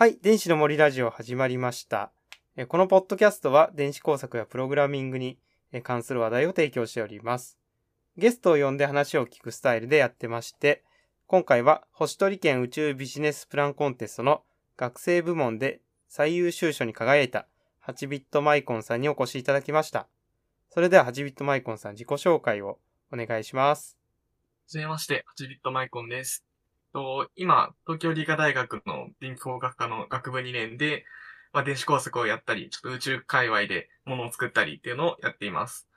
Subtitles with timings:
[0.00, 2.10] はい、電子の森ラジオ始まりました。
[2.68, 5.38] このポッドキャストは電子工作やプログラミングに
[5.82, 7.58] 関する話題を提供しております。
[8.16, 10.82] ゲストを呼んで話を聞くスタイルでやってまして、
[11.26, 14.42] 今回は星取県宇宙ビジネスプランコンテストの
[14.78, 17.46] 学生部門で最優秀賞に輝いた
[17.86, 20.08] 8ビットマイコンさんにお越しいただきました。
[20.70, 22.78] それでは8ビットマイコンさん自己紹介を
[23.12, 23.99] お願いします。
[24.70, 26.44] はじめまして、8ビットマイコンです。
[26.92, 31.04] と今、東京理科大学の電気工学科の学部2年で、
[31.52, 35.88] まあ、電子工作をやったり、ちょっと宇宙界隈で物を作ったりっていうのをやっています。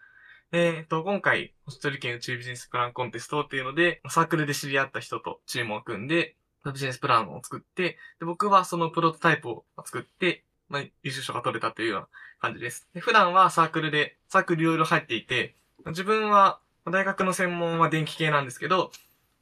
[0.51, 12.07] えっと、今回、星取県宇宙ビジネスプランコンテストっていうので、サークルで知り合った人とチームを組んで、ビジネスプランを作って、で僕はそのプロトタイプを作って、まあ、優秀賞が取れたというような
[12.39, 12.89] 感じです。
[12.95, 15.53] で普段はサークルで、サークルいろいろ入っていて、
[15.85, 16.59] 自分は
[16.91, 18.91] 大学の専門は電気系なんですけど、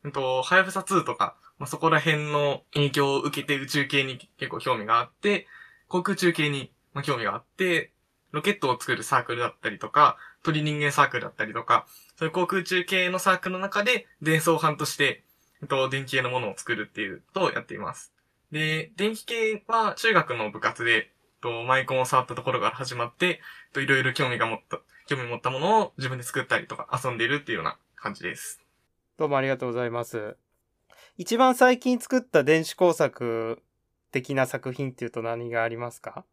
[0.03, 5.47] うんと、はやぶさ2とか、まあ、そこら辺の影響を受けて宇宙系に結構興味があって、
[5.87, 6.71] 航空中系に
[7.03, 7.91] 興味があって、
[8.31, 11.85] ロケットを作るサークルだったりとか、鳥人間サークルだったりとか、
[12.17, 15.23] そういう航空中系のサークルの中で、伝送班として、
[15.61, 18.13] うんと、電気系のものを作るっていうことをやっています。
[18.51, 23.41] で、電気系は中学の部活で、とマイコンを触ったところから始まって、
[23.73, 24.79] といろいろ興味が持った、
[25.11, 28.61] 興味持ったものを自分で作ったりとか遊んでいるっていうような感じです。
[29.17, 30.37] どうもありがとうございます。
[31.17, 33.61] 一番最近作った電子工作
[34.13, 36.23] 的な作品っていうと何がありますか？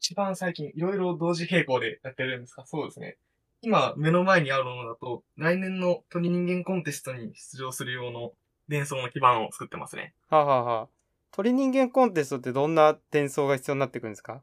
[0.00, 2.66] 一番最近いろいろ同時並行でやってるんですか？
[2.66, 3.16] そうですね。
[3.62, 8.32] 今目の前にあるものだと、来年の鳥人間コンテストに出場する用の
[8.68, 10.12] 伝送の基盤を作ってますね。
[10.28, 10.88] はあ、はあはあ、
[11.32, 14.42] 鳥人間コンテストってどんな転送が必要になってくるんですか？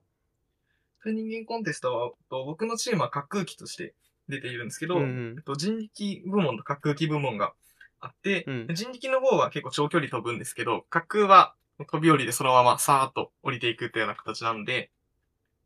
[1.04, 3.94] 鳥人間コンテストは、と僕のチームは滑空機として
[4.30, 7.54] 出ているんですけど、うんうんえっと人力部門と滑空機部門が
[8.00, 14.92] あって、うん人力の方は結構長距離飛ぶんですけど、滑空は飛び降りでそのままさーっと降りていくっていうような形なので、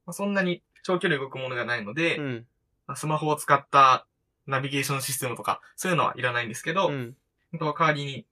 [0.06, 2.46] まあ、そんなに長距離動くものがないので、うん。
[2.88, 4.06] まあスマホを使った
[4.46, 7.16] ナビゲーションシステムとか、そういうのはいらないんですけど、うん。
[7.54, 8.26] えっと代わりに、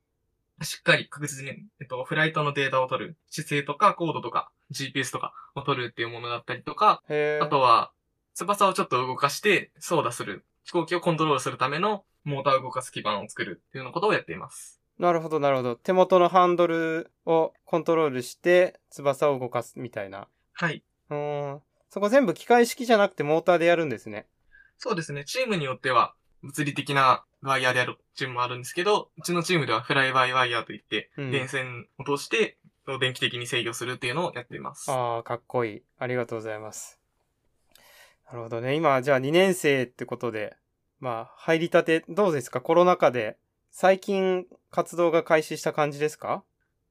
[0.62, 7.02] しっかり確実に、えっと、フライトのデータを取る、姿勢とか、高度とか、GPS とかを取るっていうものだったりとか。
[7.42, 7.92] あとは、
[8.34, 14.82] 翼をちょっと動かして、操舵する、飛行機をコントロールするためのモーターを動かす基盤を作るっていうようなことをやっています。
[15.00, 15.76] なるほど、なるほど。
[15.76, 20.28] 手元のハンドルをコントロールして翼を動かすみたいな。
[20.54, 20.84] はい。
[21.10, 21.62] うーん。
[21.90, 24.28] そこ全部機械式じゃなくてモーターでやるんですね。
[24.78, 25.26] そうですね。
[25.26, 32.58] チームによっては、物理的なワイヤーでやるチームもあるんですけど、うちのチームではフライバイワイヤーといって、うん電線を通して、
[33.00, 34.92] 電気的に制御するっていうのをやっています。
[34.92, 35.84] ああ、かっこいい。
[36.00, 37.00] ありがとうございます。
[38.28, 38.76] なるほどね。
[38.76, 40.56] 今、じゃあ2年生ってことで、
[41.00, 42.62] まあ、入りたて、どうですか？
[42.62, 43.38] コロナ禍で、
[43.72, 46.44] 最近活動が開始した感じですか？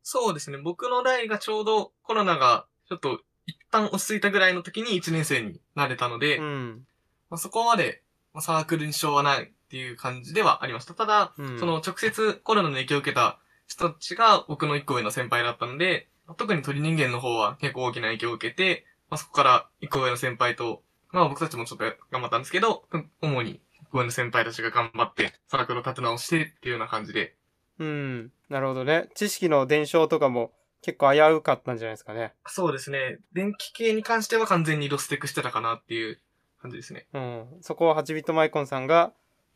[0.03, 0.59] そうですね。
[0.59, 6.87] 僕の代がちょうどコロナがちょっと一旦落ち着いたぐらいの時に1年生になれたので、うん。
[7.31, 8.03] まあ、そこまで
[8.35, 10.93] まあサークルに支障はないっていう感じではありました。
[10.93, 22.85] ただ、うんその直接コロナの影響を受けた人たちが僕の一個上の先輩だったので、まあ特に鳥人間の方は結構大きな影響を受けて、まあ、そこから一個上の先輩と、まあ僕たちもちょっと頑張ったんですけど、
[23.23, 27.35] 主に一個上の先輩たちが頑張ってサークルを立て直してっていうような感じで、
[27.79, 28.31] うん。
[28.51, 29.09] なるほどね。
[29.15, 30.53] 知識の伝承とかも
[30.83, 32.35] 結構危うかったんじゃないですかね。
[32.47, 33.21] そうですね。
[33.33, 36.21] 電気系に関しては完全にロステクしてたかなっていう
[36.63, 37.07] 感じですね。
[37.13, 37.47] うん。
[37.61, 39.13] そこを8ビットマイコンさんが、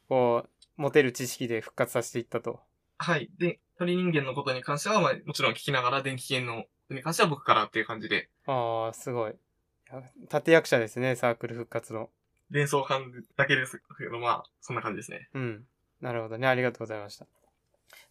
[0.08, 2.60] こう、持てる知識で復活させていったと。
[2.98, 3.30] はい。
[3.38, 9.34] で、鳥人間のことに関しては、まあ、もちろん聞きながら電気系のことに関しては僕からっていう感じで、ああ、すごい。
[10.32, 12.10] 立役者ですね、サークル復活の。
[12.50, 15.28] 連想感だけですけど、まあ、そんな感じですね。
[15.34, 15.64] うん。
[16.00, 16.46] なるほどね。
[16.46, 17.26] ありがとうございました。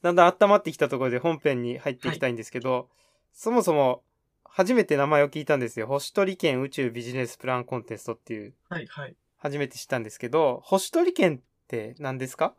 [0.02, 2.90] だんだん温まってきたところで本編に入っていきたいんですけど、
[3.34, 4.04] そもそも
[4.44, 5.88] 初めて名前を聞いたんですよ。
[5.88, 9.16] 星取県宇宙ビジネスプランコンテストっていう、はい、はい。
[9.38, 12.54] 初めて知ったんですけど、星取県って何ですか？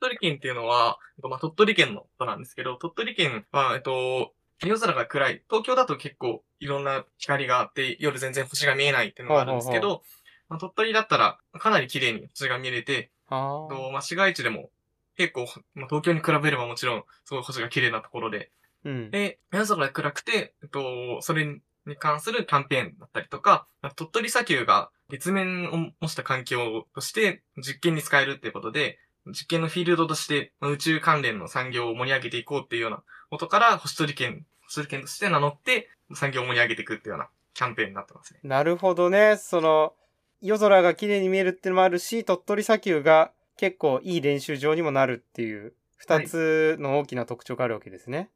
[0.00, 5.42] 鳥取県っていうのは、えっとまあ、鳥取県のことなんですけど、鳥取県は、えっと、夜空が暗い。
[5.48, 10.02] 東京だと結構いろんな光があって、夜全然星が見えないっていうのがあるんですけほうど、
[10.48, 13.74] まあ、鳥取だったらかなり綺麗に星が見れて、ああ。
[13.74, 14.70] とまあ、市街地でも
[15.16, 18.50] 結構、まあ、東京に比べればもちろん、すごい星が綺麗なところで、
[18.84, 19.10] うん。
[19.10, 23.66] で、夜空が暗くて、えっと、それに関するキャンペーンだったりとか、
[23.96, 38.40] 鳥取砂丘が月面を模した環境として実験に使えるっていうことで、実験のフィールドとしてまあ宇宙関連の産業を盛り上げていこうっていうようなことから、星取県、星取県として名乗って産業を盛り上げていくっていうようなキャンペーンになってますね。
[38.42, 39.36] なるほどね。
[39.36, 39.94] その、
[40.40, 48.30] 夜空が綺麗に見えるっていうのもあるし、鳥取砂丘が結構いい練習場にもなるっていう二つの大きな特徴があるわけですね。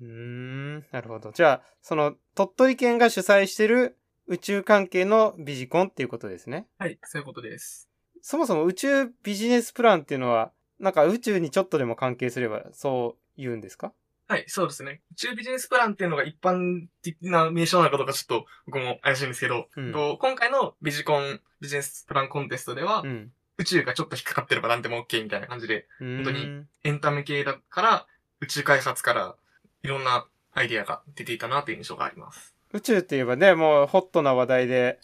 [0.00, 1.32] うーん、なるほど。
[1.32, 3.98] じゃあ、その、鳥取県が主催してる
[4.32, 6.66] 宇宙関係のビジコンっていうことですね。
[6.78, 7.88] はい、そういうことです。
[8.22, 13.92] そもそも宇宙ビジネスプランっていうのは、なんか宇宙にちょっとでも関係すればそう言うんですか？
[14.28, 15.02] はい、そうですね。
[15.12, 23.32] 宇宙ビジネスプランっていうのが一般的な名称なのかどうかちょっと僕も怪しいんですけど、うんと今回のビジコンビジネスプランコンテストでは、うん。
[23.58, 28.06] 宇宙がちょっと引っかかってれば何でも OK みたいな感じで、本当にエンタメ系だから、
[28.40, 29.36] 宇宙開発から
[29.82, 32.51] いろんなアイディアが出ていたなという印象があります。
[32.72, 34.98] 宇宙って言えばね、もうホットな話題で、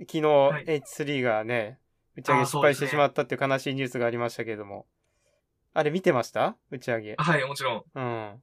[0.00, 1.78] 昨日い H3 がね、
[2.16, 4.86] 打ち上げ失敗してしまったっていう悲しいニュースがありましたけれども。
[5.74, 6.56] あれ見てました？
[6.70, 7.24] 打ち上げあ。
[7.24, 7.84] はい、もちろん。
[7.94, 8.42] うん。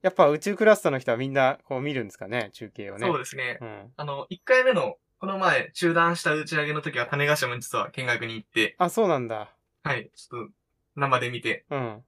[0.00, 2.50] やっぱ宇宙クラスターの人はみんなこう見るんですかね？
[2.54, 3.06] 中継をね。
[3.06, 3.58] そうですね。
[3.60, 3.92] うん。
[3.96, 9.52] あの、1回目の、この前、中断した打ち上げの時は種子島に実は見学に行って、あ、そうなんだ。
[9.84, 10.52] はい、ちょっと
[10.96, 12.02] 生で見て、うん。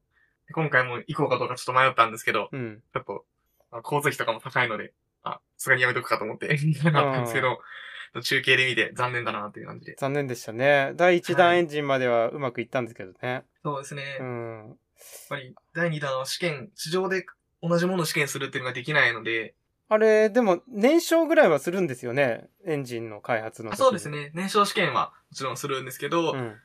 [0.55, 2.83] 今回も行こうかどうかちょっと迷ったんですけど、うん。
[2.93, 3.25] ちょっと、
[3.71, 4.93] あ交通費とかも高いので、
[5.25, 7.59] あ、さすがにやめとくかと思って、なかったんですけど、
[8.23, 9.97] 中継で見て残念だなっていう感じで。
[9.99, 10.93] 残念でしたね。
[10.95, 13.45] 第1弾はいエンジンまではうまくいったんですけどね。
[13.65, 14.03] そうですね。
[14.03, 14.79] やっうん。
[15.29, 17.27] ぱり、第2弾は試験、地上で
[17.61, 19.55] 同じものを試験するっていうのができないので、
[19.89, 22.49] あれ、でも、燃焼ぐらいはするんですよね。
[22.65, 24.09] エンジンの開発のそうです。
[24.09, 24.31] ね。
[24.33, 26.57] 燃焼試験はもちろんするんですけど、うん。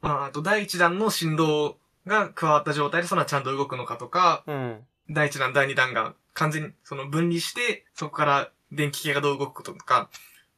[0.00, 4.86] まあ、あと第1弾の振動が加わった状態でそのちゃんと動くのかとか、うん。
[5.10, 10.10] 第1弾、第2弾が完全にその分離して、そこから電気系がどう動くこととか、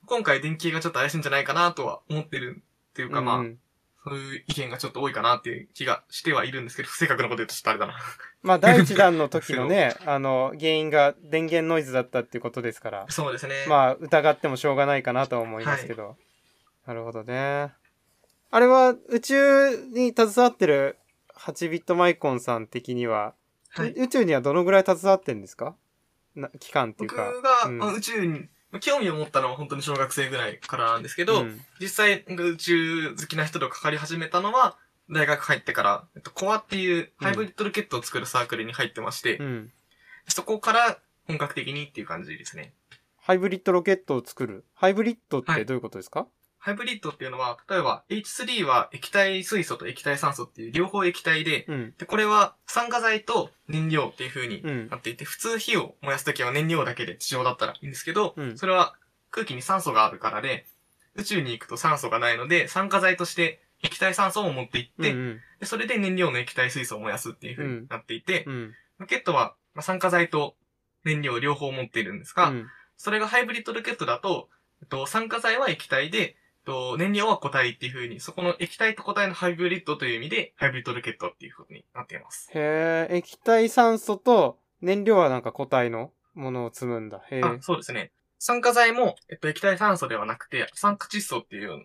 [0.07, 3.59] 今回電気系がちょっと怪しいんじゃないかなとは思ってるっていうか、まあ、うん
[4.07, 7.95] そういう意見がちょっと多いかなっていう気がしてはいるんですけど、不正確なこと言うとちょっとあれだな。
[8.43, 13.65] まあ、第1弾の時のね、 あの、原因が電源ノイズだったっていうことですから、そうですね。
[13.67, 16.19] まあ、疑ってもしょうがないかなとは思いますけど。
[16.87, 17.73] なるほどね。
[18.51, 20.99] あれは、宇宙に携わってる
[21.35, 23.33] 8ビットマイコンさん的には、
[23.75, 23.91] はい。
[23.97, 25.77] 宇宙にはどのぐらい携わってんですか？
[26.35, 27.33] な期間っていう僕か。
[27.43, 28.49] が、うんまあ宇宙に
[28.81, 34.77] 興味を持ったのは本当に小学生ぐらいからなんですけど、うん実際宇宙好きな人と関わり始めたのは、
[35.11, 39.73] 大学入ってから、えっと、コアっていうハイブリッドロケットを作るサークルに入ってまして、うん。
[40.29, 42.73] そこから本格的にっていう感じですね。
[43.21, 44.65] ハイブリッドロケットを作る。
[44.75, 46.27] ハイブリッドっはいてどういうことですか、
[46.65, 51.95] ハイブリッドっていうのは、例えば H3 は液体水素と液体酸素っていう両方液体で、うん。
[51.99, 58.95] で、これは酸化剤と燃料っていう風にうんなっていて、普通火を燃やすときは燃料だけで地上だったらいいんですけど、うんそれは
[59.31, 60.65] 空気に酸素があるからで、
[61.17, 68.53] 宇宙に行くと酸素がないので、酸化剤として液体酸素を持って行って、うんでそれで燃料の液体水素を燃やすっていう風になっていて、うん。
[68.55, 68.75] うん。
[69.01, 70.55] ロケットはまあ酸化剤と
[71.05, 74.49] 燃料両方持っているんですが、うんそれがハイブリッドロケットだと、
[74.81, 82.51] えっと、酸化剤は液体で、と、燃料は固体っていう風に、そこの液体と固体のハイブリッドという意味で、ハイブリッドロケットっていうことになっています。
[82.55, 87.23] へえ、液体酸素と燃料はなんか固体のものを積むんだ。
[87.31, 87.45] へえ。
[87.45, 88.13] あ、そうですね。
[88.39, 91.85] 酸化剤も、えっと、液体酸素ではなくて、酸化窒素っていうも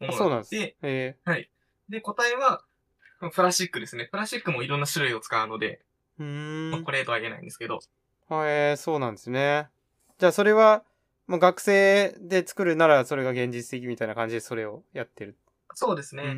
[0.00, 0.54] あのそうなんです。
[0.56, 1.16] があって、へ
[1.88, 2.64] で、固体は、
[3.32, 4.08] プラスチックですね。
[4.10, 5.80] プラスチックもいろんな種類を使うので、
[6.18, 6.22] え。
[6.22, 6.70] うーん。
[6.72, 7.80] まあこれとは言えないんですけど、
[8.28, 9.68] はい、えーそうなんですね。
[10.18, 10.84] じゃあそれは、
[11.26, 15.36] もう学生で作るならそれが現実的みたいな感じでそれをやってる。
[15.74, 16.36] そうですね。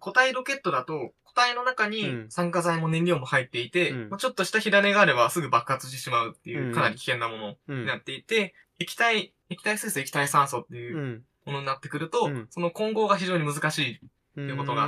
[0.00, 14.00] 固体ロケットだと、固体の中うにん酸化剤も燃料も入っていて、うんまあちょっとした火種があればすぐ爆発してしまうっていうう、んかなり危険なものうんになっていて、液体、液体水素、液体酸素っていううんものになってくると、うんその混合が非常に難しい。
[14.36, 14.86] ういうことが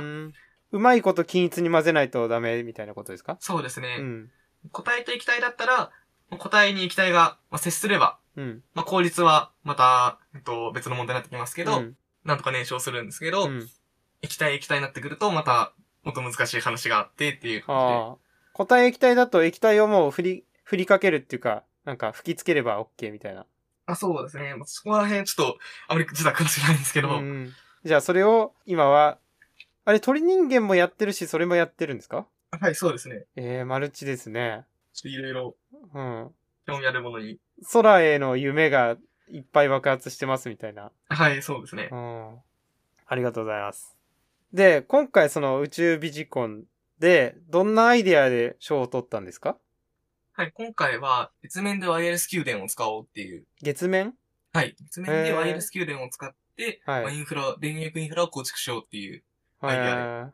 [0.71, 3.37] うまいこと均一に混ぜないとダメみたいなことですか？
[3.39, 3.97] そうですね。
[3.99, 4.31] うん。
[4.73, 5.91] 固体と液体だったら、
[6.31, 8.63] 固体に液体がまあ接すれば、うん。
[8.73, 13.69] まあ、効率はまた、えっと、別の問題になってきますけど、うんなんとか燃焼するんですけど、うん
[14.23, 15.73] 液体液体になってくると、また、
[16.03, 18.15] もっと難しい話があってっていう感ああ。
[18.53, 23.41] 固体液体だと液体をもう振り、振りかけるっていうか、なんか吹きつければ OK みたいな。
[23.41, 23.47] じ
[23.87, 23.93] で。
[23.93, 24.55] あ、そうですね。
[24.55, 27.53] まあそこら辺ちょっと、あまり実は詳しくないんですけど、うん。
[27.83, 29.19] じゃあそれを今は、
[29.83, 32.25] あれ鳥人間もやってるし、それもやってるんですか？
[32.59, 33.25] はい、そうですね。
[33.35, 34.65] えー、マルチですね。
[34.93, 35.55] ちょっといろいろ
[35.93, 36.31] うん。
[36.65, 37.39] 興味あるものに。
[37.71, 38.97] 空への夢が
[39.29, 40.91] いっぱい爆発してますみたいな。
[41.09, 41.95] はい、そうですねう。
[41.95, 42.37] ん。
[43.07, 43.95] ありがとうございます。
[44.53, 46.63] で、今回その宇宙ビジコン
[46.99, 49.57] で、どんなアイデアで賞を取ったんですか？
[50.33, 53.45] はい、今回は、月面でワイヤレス宮殿を使おうっていう。
[53.61, 54.13] 月面？
[54.53, 59.23] はい、月面でワイヤレス宮殿を使って、はいまあ、インフラ、電力インフラを構築しようっていう。
[59.61, 60.31] アイデアで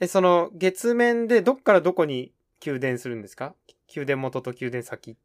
[0.00, 3.54] えその月面でどっからどこに給電するんですか？
[3.86, 5.16] 給電元と給電先。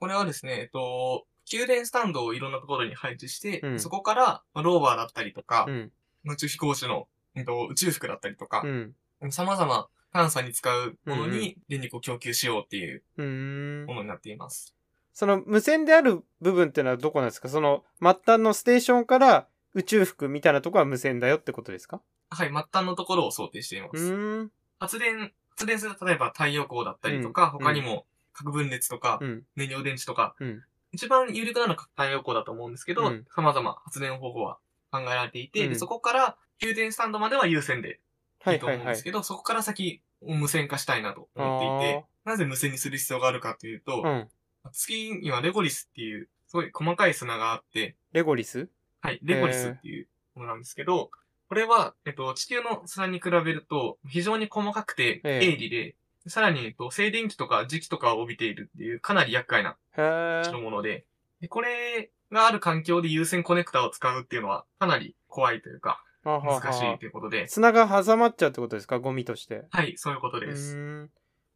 [0.00, 5.92] これはですね、えっと、宮殿スタンドをいろんなところに配置して、うんそこから、まあローバーだったりとかう、ん。
[6.24, 8.94] 宇宙飛行士の、えっと、宇宙服だったりとかう、ん。
[9.30, 13.94] 様々探査に使うものに電力を供給しようっていううーんも。
[13.94, 14.74] のになっています。
[15.12, 17.48] その無線である部分っていうのはどこなんですか？
[17.48, 22.00] その末端のステーションから宇宙服みたいなとこは無線だよってことですか？
[22.30, 24.02] はい、末端のところを想定していまうす。
[24.02, 24.52] ーん。
[24.78, 28.06] 発電、発電する例えば太陽光だったりとか、うん他にも
[28.44, 29.42] 核分裂とか、うん。
[29.56, 30.62] 燃料電池とか、うん。
[30.92, 34.58] 一番有力なのが太陽光だと思うんですけど、うん様々発電方法は
[34.90, 38.00] 考えられていて、うんでそこから給電スタンドまでは有線で
[38.42, 38.82] はいいいとはいはい。
[38.82, 44.28] 思うんですけど、そこから先を無線化したいなと思っていて、なぜ無線にする必要があるかというと、うん。
[44.72, 48.68] 月にはレゴリスっていう、すごい細かい砂があって、レゴリス？
[49.00, 51.10] はい、レゴリスっていうものなんですけど、
[51.48, 55.96] これは、えっと、地球の砂に比べると、非常に細かくて、ええ鋭利で、
[56.26, 61.04] さらに、えっと、静電気とか磁気とかを帯びているっていう、かなり厄介なへーもので、
[61.40, 68.98] でこれがある環境で有線コネクタを使うっていうのは、かなり怖いというか、難しいということで、砂が挟まっちゃうってことですか？
[68.98, 69.64] ゴミとして。
[69.70, 71.08] はい、そういうことうです。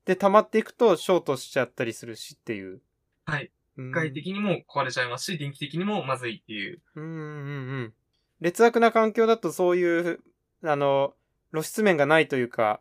[0.07, 2.81] で、溜まっていくとショートしちゃったりするしっていう。
[3.27, 3.51] はい。
[3.77, 3.91] うん。
[3.91, 6.81] 機械的にも壊れちゃいますし、電気的にもまずいっていう。
[6.95, 7.17] うんうんう
[7.83, 7.93] ん。
[8.41, 10.21] 劣悪な環境だとそういう、
[10.63, 11.15] あの、
[11.51, 12.81] 露出面がないというか、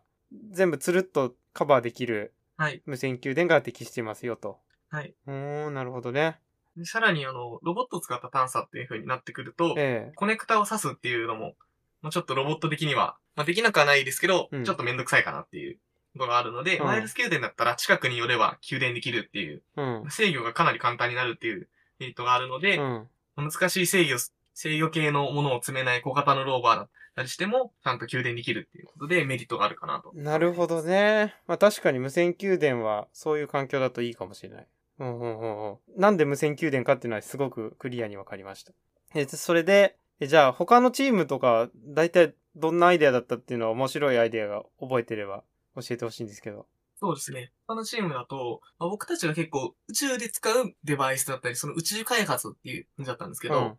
[0.52, 2.82] 全部つるっとカバーできるはい。
[2.86, 4.60] 無線給電が適していますよと。
[4.90, 5.14] はい。
[5.28, 6.40] うーん、なるほどね。
[6.78, 11.56] でさらに、あの、ロボットを使った探査っていう風になってくると、ええコネクタを挿すっていうのも、
[12.02, 15.78] まあ、ちょっとロボット的には、まあ、できなくはないですけど、うんちょっとめんどくさいかなっていう
[16.14, 20.06] ことがあるので、うんワイヤレス給電だったら近くに寄れば給電できるっていう、うん。
[20.10, 21.68] 制御がかなり簡単になるっていう
[22.00, 23.08] メリットがあるので、うん。
[23.36, 24.18] 難しい制御、
[24.54, 30.12] 制御系のものを積めない小型のローバーだったりしても、ちゃんと給電できるっていうことでメリットがあるかなと。
[30.16, 31.36] なるほどね。
[31.48, 34.68] まあ確かに無線給電はそういう環境だといいかもしれない。
[35.00, 35.78] うんうんうんうん。
[35.98, 38.74] なんで無線給電かっていうのはすごくクリアにわかりました。
[39.16, 45.44] え、それで、えじゃあ他のチームとか、だいたいどんなアイデアだったっていうのは面白いアイデアが覚えてれば
[45.76, 46.68] 教えてほしいんですけど。
[47.00, 47.52] そうですね。
[47.68, 53.78] 他のチームだと、まあ、僕たちが結構宇宙で使うデバイスだったり、その宇宙開発っていう感じだったんですけど、うん。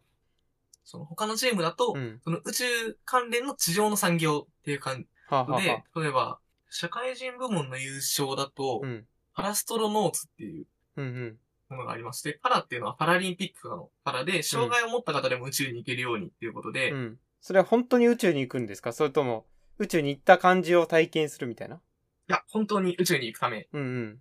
[0.84, 2.20] その他のチームだと、うん。
[2.22, 2.64] その宇宙
[3.04, 6.38] 関連の地上の産業っていう感じあはで、例えば、
[6.70, 9.06] 社会人部門の優勝だと、あ、うん。
[9.34, 11.38] パラストロノーツっていううんうん。
[11.70, 17.18] ものがありまして、パラっていうのはパラリンピックのパラで、障害を持った方でも宇宙に行けるようにっていうことで、いうん。
[17.40, 18.92] それは本当に宇宙に行くんですか？
[18.92, 19.46] それとも
[19.78, 21.80] 宇宙に行った感じを体験するみたいな？
[22.28, 24.18] や、本当に宇宙に行くためうんうん。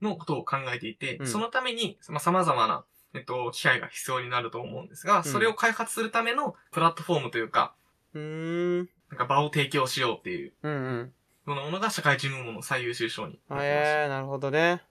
[0.00, 7.74] のことを考えていて、うんそのために、まあ、様々な、えっと、機械が必要になると思うんですが、それを開発するためのプラットフォームというか、
[8.14, 8.88] うーん。
[9.10, 11.12] なんか場を提供しようっていううんうん。
[11.46, 13.64] ようなものが社会人部門の最優秀賞になってます。
[13.64, 14.82] ええなるほどね。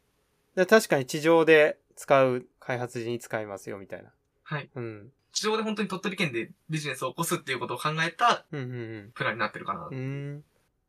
[0.55, 4.09] で確かに地上で使う開発時に使いますよ、みたいな。
[4.43, 4.69] はい。
[4.75, 5.11] うん。
[5.31, 9.87] 地上で本当に鳥取県でビジネスを起こすっていうことを考えたうんうんプランになってるかな。
[9.89, 9.95] うん。
[9.95, 10.43] うーん。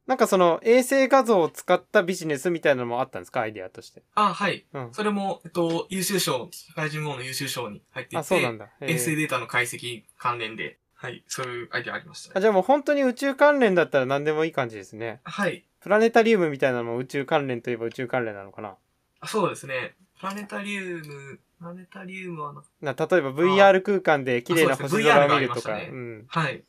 [0.07, 3.43] なんかその衛星画像を使ったビジネスみたいなのもあったんですか？
[3.43, 4.03] アイデアとして。
[4.15, 4.67] あ、はい。
[4.73, 4.93] うん。
[4.93, 8.69] それも、えっと、優秀賞、社会人部門の優秀賞に入っていて、あ、そうなんだ。
[8.81, 15.21] 衛星データの解析関連で、はい、そういうアイデアありました、あじゃあもう本当に宇宙関連だったら何でもいい感じですね。
[15.25, 15.65] はい。
[15.81, 18.77] プラネタリウムみたいなのも宇宙関連といえば宇宙関連なのかな？
[19.21, 19.95] あそうですね。
[20.19, 25.75] プラネタリウム、プラネタリウムはな、な例えば VR 空間で綺麗な星空を見るとか。
[25.77, 26.25] ねうん。
[26.29, 26.55] はい。
[26.55, 26.63] へ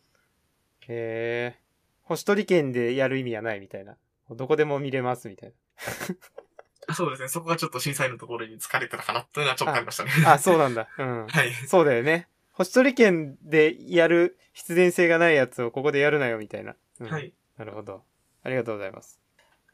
[0.87, 1.62] え。
[2.03, 3.97] 星取り券でやる意味はないみたいな。
[4.29, 5.53] どこでも見れますみたい
[6.87, 7.27] あそうですね。
[7.29, 10.11] そこがちょっと震災のところに疲れてたかなというのはちょっとありましたね。
[10.21, 10.33] な。
[10.33, 10.89] あ、そうなんだ。
[10.97, 11.27] うん。
[11.31, 11.53] はい。
[11.67, 12.27] そうだよね。
[12.51, 16.75] 星取り券でやる必然性がないやつをここでやるなよみたいな。
[16.99, 17.33] うんはい。
[17.57, 18.03] なるほど。
[18.43, 19.19] ありがとうございます。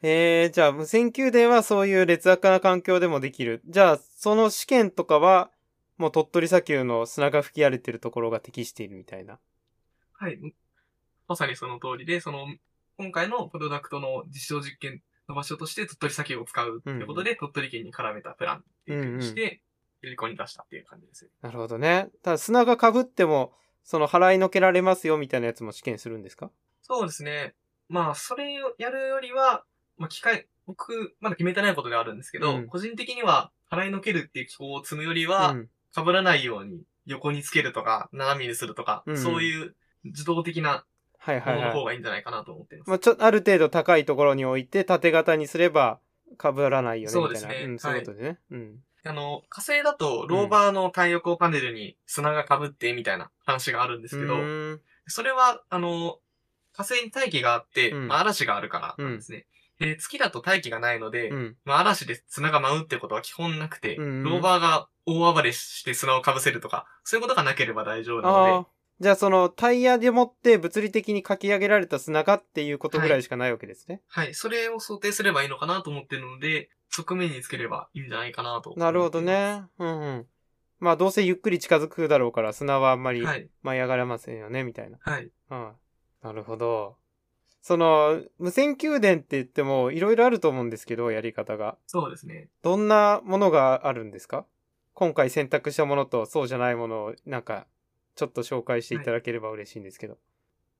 [0.02, 3.60] えー、じゃあ無線給電はそういう劣悪な環境でもできる。
[3.66, 5.50] じゃあその試験とかは
[5.98, 9.38] もう鳥取砂丘の砂が吹き荒れてるところが適しているみたいな。
[10.12, 10.38] はい。
[11.30, 12.48] まさにその通りで、その、
[12.98, 19.60] 今回のプロダクトの実証実験の場所として鳥取砂丘を使うっていうことで、鳥取県に絡めたプランっていうふうにして、
[20.02, 21.30] 有効に出したっていう感じです。
[21.40, 22.08] なるほどね。
[22.24, 23.52] ただ砂が被っても
[23.84, 26.50] その払いのけられますよみたいなやつも試験するんですか？
[26.82, 27.54] そうですね。
[27.88, 29.62] まあ、それをやるよりは、
[29.98, 35.68] まあ、機械、僕、まだ決めてないことではあるんですけど、うん個人的には、払いのけるっていう機構を積むよりは、うん。
[35.94, 40.86] 被らないように横につけるとか、斜めにするとか、うんそういう自動的な
[41.20, 41.84] はいはいはいものの方。
[41.84, 42.88] がいいんじゃないかなと思っています。
[42.88, 46.00] まあ、ちょ、ある程度高いところに置いて縦型にすれば
[46.40, 47.12] 被らないよね。
[47.12, 48.38] そうですねん、そういうことでね。
[48.50, 48.82] うん。
[49.04, 56.18] あの、火星だと、ローバーの太陽光パネルに砂が被って、みたいな話があるんですけど、うーんそれは、あの、
[56.72, 59.46] 火星に大気があって、うんまあ、嵐があるからなんですね。
[59.78, 61.56] で、月だと大気がないので、うん。
[61.64, 68.66] まあ、嵐で砂が舞うってことは基本なくて、うんローバーが大暴れして砂を被せるとか、そういうことがなければ大丈夫なのああ。
[69.00, 74.02] じゃあそのタイヤでもって物理的に書き上げられた砂がっていうことぐらいしかないわけですね。
[74.08, 74.34] はい。
[74.34, 78.74] それを想定すればいいのかなと思ってるので、側面につければいいんじゃないかなと。
[78.76, 79.22] なるほど。
[79.22, 79.62] ね。
[79.78, 80.26] うんうん。
[80.80, 83.48] まあどうせゆっくり近づくだろうから砂はあんまりはい。
[83.62, 84.98] 舞い上がれませんよね、みたいな。
[85.00, 85.30] はい。
[85.50, 85.72] うん。
[86.22, 86.96] なるほど。
[87.62, 91.78] その、無線宮殿って言ってもいろいろあると思うんですけど、やり方が。
[91.86, 92.48] そうですね。
[92.62, 94.44] どんなものがあるんですか？
[94.92, 97.66] 今回選択したものとそうじゃないものをなんか
[98.14, 100.18] ちょっと紹介していただければ嬉しいんですけど。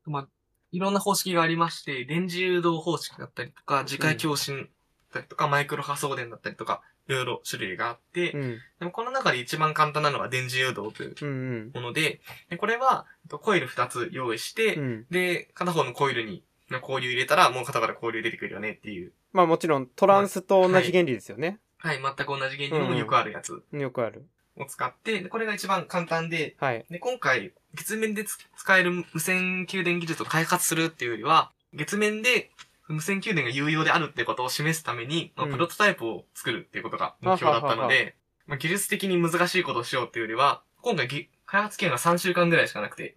[0.05, 0.29] まあ、
[0.73, 4.69] いろんな方式がありまして、電磁誘導方式だったりとか、磁界共振だっ
[5.13, 8.59] たりとか、マイクロ波送電だったりとか、いろいろ種類があって、うん。
[8.79, 11.33] でもこの中で一番簡単なのが電磁誘導といううんう
[11.67, 11.71] ん。
[11.75, 15.07] もので、でこれは、えっとコイル2つ用意して、うん。
[15.11, 21.59] で、片方のコイルに交流入れたら、もう片から交流出てくるよねっていう、まあもちろんトランスと同じ原理ですよね。
[21.79, 24.27] はい、全く同じ原理のよくあるやつよくある。
[24.61, 26.85] を使って、でこれが一番簡単で、はい。
[26.91, 32.51] で、今回、月面でつ使える無線給電技術を開発するっていうよりは、月面で
[32.89, 43.15] 無線給電が有用であるってことを示すために、まあうんプロトタイプを作るっていうことが目標だったはははので、まあ、技術的に難しいことをしようっていうよりは、今回ぎ開発期間が3週間ぐらいしかなくて。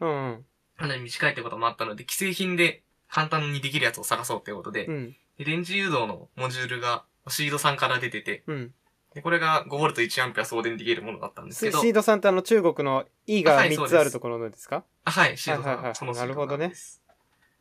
[0.76, 5.16] かなり短いってこともあったので、既製品で簡単にできるやつを探そうっていうことで、うん。
[5.38, 8.74] で電磁誘導のモジュールがシードさんから出てて、うん。
[9.14, 14.84] でこれが 5V1A 送電できるものだったんですけど、シシードさんってあの中国の E が3あはいそうですつあるところのですか？
[15.06, 17.02] あはい、シードさん、はいはいはいそのシードなるほどねです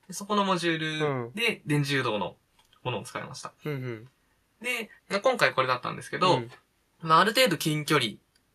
[0.08, 2.36] でそこのモジュールで電磁誘導の
[2.82, 3.52] ものを使いました。
[3.64, 4.08] うんうん。
[4.60, 6.50] で、まあ今回これだったんですけど、うん
[7.00, 8.12] まあ、ある程度近距離、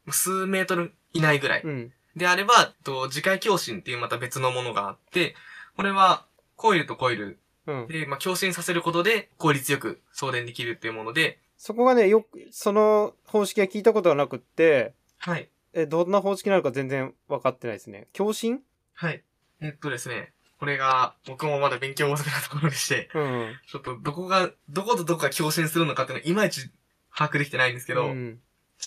[0.09, 1.93] 数メートル以内ぐらいうん。
[2.15, 5.35] であれば、と磁界共振っていうまた別のものがあって、
[5.75, 6.25] これは
[6.55, 7.87] コイルとコイルうん。
[7.87, 15.49] で、まあ、共振させることで効率よく送電できるっていうもので、そこがね、よく、その方式は聞いたことがなくって、はい。
[15.73, 18.07] え、どんな方式なのか全然分かってないですね。
[18.13, 18.61] 共振
[18.93, 19.23] はい。
[19.59, 23.55] えっとですね、これが僕もまだ勉強不足なところでして、うん。
[23.67, 26.71] ちょっとどこが、どことどこが共振するのかっていうのはいまいち
[27.13, 28.39] 把握できてないんですけど、うん。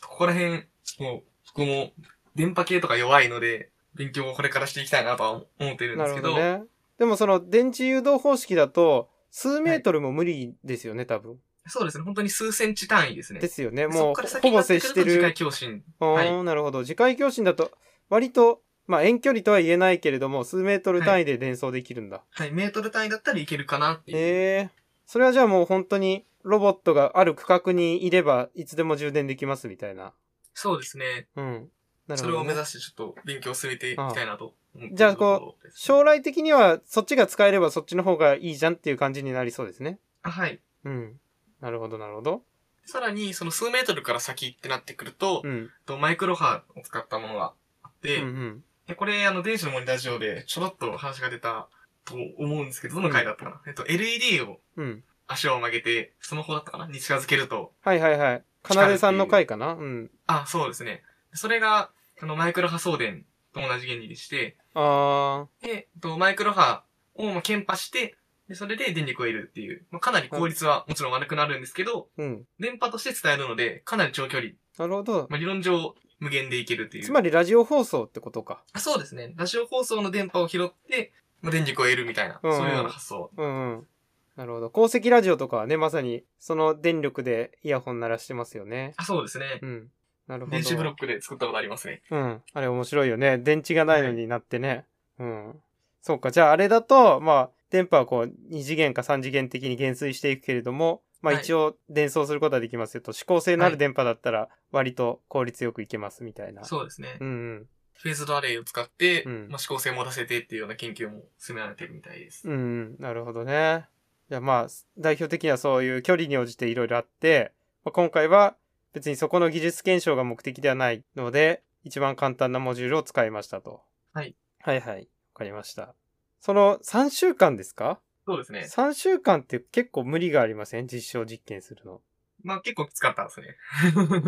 [0.03, 0.65] ここら辺、
[1.01, 1.23] もう、
[1.55, 1.93] 僕も
[2.35, 6.65] 電波系とか弱いので、勉強をこれからしていきたいなとは思っているんなですけど、るほどね。
[6.99, 11.39] でもその電池誘導方式だと、数メートルも無理ですよね、多分。
[11.71, 13.41] そうですね、本当に数センチ単位ですね。
[13.41, 13.85] ですよね。
[13.85, 15.35] そもう、ほぼ接してると磁界る。
[15.35, 15.85] 共振。
[16.01, 16.81] あーなるほど。
[16.81, 17.71] 磁界共振だと、
[18.09, 22.23] 割と、まあ遠距離とは言えないけれども、数メートル単位で伝送できるんだ。
[22.31, 24.19] はい、メートル単位だったらいけるかなっていう。
[24.19, 24.71] へえ。
[25.07, 30.13] それはじゃあもう本当に、ロボットがある区画にいれば、いつでも充電できますみたいな。
[30.55, 31.29] そうですね。
[31.37, 31.71] うん。
[32.07, 32.45] なるそほど、ね。
[32.45, 39.99] れを目指してちょっと勉強を進めていきたいなと思っているじゃあこう将来的には、そっちが使えればそっちの方がいいじゃんっていう感じになりそうですね。
[40.23, 40.61] あはい。
[40.85, 41.21] うん。
[41.61, 42.43] なるほど、なるほど。
[42.87, 45.71] さらに、その数メートルから先ってなってくると、うん。
[45.87, 48.65] とマイクロ波を使ったものがあって、うんうん。
[48.87, 51.69] でこれ、あの、電子の森ラジオでちょろっと話が出た
[52.05, 55.05] と思うんですけど、どの回だったかな、えっと、LED をうん。
[55.29, 58.45] 足を曲げて、スマホだったかなに近づけると、はいはいはい。
[58.63, 60.11] かなでさんの回かなうん。
[60.27, 61.03] あ、そうですね。
[61.35, 68.17] それが、あの、マイクロ波送電と同じ原理でして、あで、えっとマイクロ波をまあ検波して、
[68.51, 72.23] でそれで電力を得るっていう、まあ、かなり効率はもちろん悪くなるんですけど、ー。
[72.23, 72.45] うん。
[72.59, 75.29] 電波として伝えるので、かなり長距離、なるほど。
[75.31, 77.05] まあ、理論上無限でいけるっていう。
[77.05, 78.65] つまりラジオ放送ってことか。
[78.73, 79.35] あそうですね。
[79.37, 83.31] ラジオ放送の電波を拾って、まあ、電力を得るみたいな、うんうんそういうような発想。
[83.37, 83.87] うんうん。
[84.35, 84.69] なるほど。
[84.71, 88.95] 鉱石ラジオとかはね、まさにその電力でイヤホン鳴らしてますよね。
[88.97, 89.67] あ、そうですねう。
[89.67, 89.91] ん。
[90.27, 90.57] なるほど。
[90.57, 92.03] 電子ブロックで作ったことありますね。
[92.11, 92.43] うん。
[92.53, 93.39] あれ面白いよね。
[93.39, 94.87] 電池がないのになってね。
[95.21, 95.61] うん。
[96.03, 96.33] そうか。
[96.33, 106.65] じゃああれだと、まあ、電波はこう、二次元か三次元的に減衰していくけれども、まあはい一応伝送することはできますよと、指向性のあはいる電波だったら割と効率よくいけますみたいな。
[106.65, 107.19] そうですね。
[107.21, 107.31] うんう
[107.61, 107.69] ん。
[107.95, 112.49] フェーズドアレイを使って、うんまあ、指向性を持たせてっていうような研究も進められてるみたいです。
[112.49, 112.97] うんうん。
[112.99, 113.87] なるほどね。
[114.31, 117.53] じゃあまあ、代表的にはそういう距離に応じていろいろあって、
[117.85, 118.57] まあ、今回は
[118.95, 123.83] 別にそこの技術検証が目的ではないので、一番簡単なモジュールを使いましたと。
[124.15, 124.35] はい。
[124.61, 125.01] はいはい。
[125.01, 125.05] わ
[125.35, 125.95] かりました。
[126.41, 128.01] その3週間ですか？
[128.27, 128.61] そうですね。
[128.69, 130.87] 3週間って結構無理がありません？
[130.87, 132.01] 実証実験するの。
[132.43, 133.57] まあ結構きつかったですね。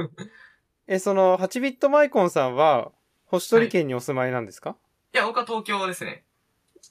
[0.86, 2.92] え、その8ビットマイコンさんは、
[3.26, 4.76] 星取県にお住まいなんですか、
[5.14, 6.24] いや、僕は東京ですね。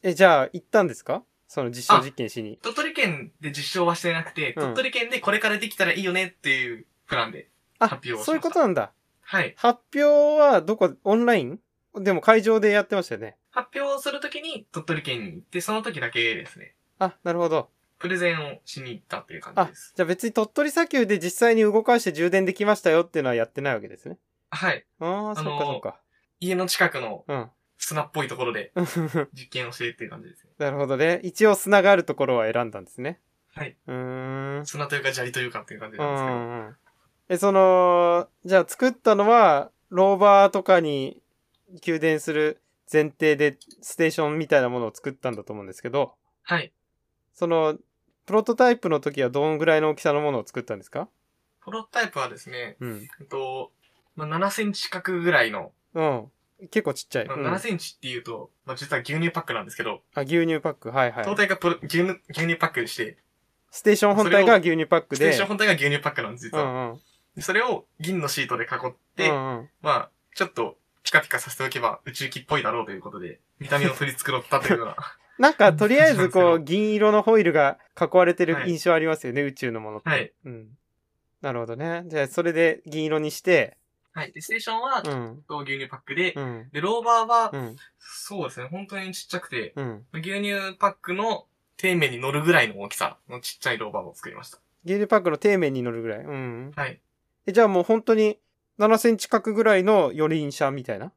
[0.01, 1.23] え、じゃあ行ったんですか？
[1.47, 2.57] その実証実験しに。
[2.63, 7.49] 鳥取県で実証はしてなくて、うん鳥取県でこれからできたらいいよねっていうプランで。
[7.77, 8.93] あ発表をしましたそういうことなんだ。
[9.21, 9.53] はい。
[9.57, 11.59] 発表はどこ、オンライン？
[11.95, 13.37] でも会場でやってましたよね。
[13.51, 16.75] 発表をするときに鳥取県に行って、その時だけですね。
[16.99, 17.69] あ、なるほど。
[17.99, 24.17] プレゼンをしに行ったっていう感あじです。、じゃあ別に鳥取砂丘で実際に動かして充電できましたよっていうのはやってないわけですね。
[24.49, 24.85] はい。
[24.99, 25.99] ああ、そっかそっか。
[26.39, 27.49] 家の近くのうん。
[27.77, 28.71] 砂っぽいところで
[29.33, 30.51] 実験をしてっていう感じですね。
[30.59, 31.19] なるほどね。
[31.23, 33.19] 一応砂があるところは選んだんですね。
[33.55, 33.75] はい。
[33.87, 34.65] うーん。
[34.65, 36.35] 砂というか砂利というかっていう感じうなんですけど。
[36.35, 36.75] んうん。
[37.29, 41.21] え、その、じゃあ作ったのは、ローバーとかに
[41.81, 42.61] 給電する
[42.91, 46.71] 前提でステーションみたいなものを作ったんだと思うんですけど、はい。
[47.33, 47.77] その、
[48.25, 51.07] プロトタイプの時はどんぐらいの大きさのものを作ったんですか？
[51.63, 53.07] プロトタイプはですね、うん。
[53.19, 53.71] えっと、
[54.15, 56.31] まあ、7センチ角ぐらいの、うん。
[56.69, 57.25] 結構ちっちゃい。
[57.25, 60.89] まあうん7センチっていうと、まあ、実は牛乳パックなんですけど、あ、牛乳パック。
[60.89, 61.25] はいはい。
[61.25, 63.17] 胴体がプロ牛乳牛乳パックでして、
[63.71, 65.15] ステーション本体が牛乳パックで。
[65.15, 66.63] ステーション本体が牛乳パックなんです、実は。
[66.63, 66.99] うんうん。
[67.35, 69.69] でそれを銀のシートで囲って、うんうん。
[69.81, 74.95] まあ、ちょっとピカピカさせておけば宇宙機っぽいだろうということで、見た目を取り繕ったというような。
[75.37, 80.09] なんか、とりあえずこう、銀色のホイルが囲われてるはい印象ありますよね、宇宙のものって。
[80.09, 80.31] はい。
[80.45, 80.69] うん。
[81.41, 82.03] なるほどね。
[82.05, 83.77] じゃあ、それで銀色にして、
[84.13, 84.31] はい。
[84.33, 85.01] で、ステーションは、
[85.63, 86.69] 牛乳パックで、うん。
[86.71, 87.75] で、ローバーは、うん。
[87.97, 90.05] そうですね、本当にちっちゃくて、うん。
[90.13, 91.47] 牛乳パックの
[91.79, 94.59] 底面に乗るぐらいの大きさのちっちゃいローバーを作りました。
[94.85, 96.19] 牛乳パックの底面に乗るぐらい。
[96.19, 96.71] うん。
[96.75, 97.01] はい。
[97.47, 98.37] え、じゃあもう本当に
[98.79, 101.11] 7センチ角ぐらいの四輪車みたいな？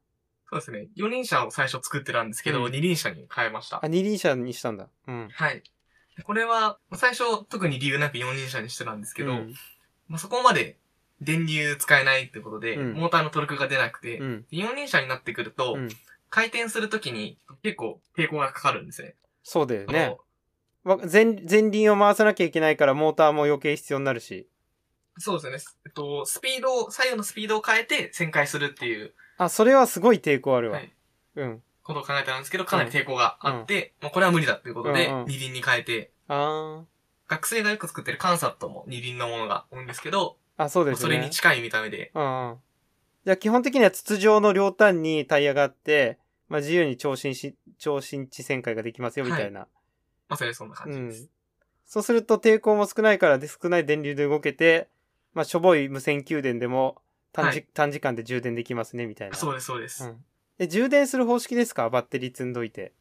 [0.51, 0.89] そうですね。
[0.97, 3.89] 4輪車を最初作ってたんですけど、うん二輪車に変えましたあ、。
[3.89, 4.89] 二輪車にしたんだ。
[5.09, 5.29] うん。
[5.33, 5.63] はい。
[6.17, 9.55] でこれは、最初特に理由なく4輪車にしてたんですけど、うん。
[10.09, 10.77] まあ、そこまで
[11.21, 14.47] 電流使えないってことで、うんモーターのトルクが出なくて、うん。
[14.53, 15.89] 4輪車になってくると、うん。
[16.31, 19.15] 回転するときに結構抵抗がかかるんですね。
[19.43, 20.17] そうだよね
[20.83, 24.49] 前、前輪を回さなきゃいけないからモーターも余計必要になるし。
[25.19, 25.75] そうですね。
[25.87, 30.79] えっと、スピードを、左右のスピードを変えて旋回するっていう、あ、それはすごい抵抗あるわ。
[30.79, 30.93] はい、
[31.37, 31.63] うん。
[31.83, 36.83] ことを考えたんですけど、かなり抵抗があって、もうこれは無理だっていうことで、うんうん二輪に変えて、あ
[37.29, 40.65] 学生がよく作ってるカンサットも二輪のものが多いんですけど、あ。
[40.65, 41.01] あ、そうですね。
[41.03, 42.57] それに近い見た目で、うんうん。
[43.25, 49.67] じゃあ基本的には筒状の両端にタイヤがあって、まあ自由に超新し、超新地旋回ができますよみたいな。
[50.29, 51.31] まさにそんな感うんじです。。
[51.87, 54.89] そうすると抵抗も少ないからで少ない電流で動けて、
[55.35, 59.37] まあしょぼい無線給電でも短時,、はい短時間で充電できますねみたいな。
[59.37, 60.05] そうです、そうです。
[60.05, 60.25] うん。
[60.59, 61.91] で、充電する方式ですか？
[61.91, 62.93] バッテリー積んどいて。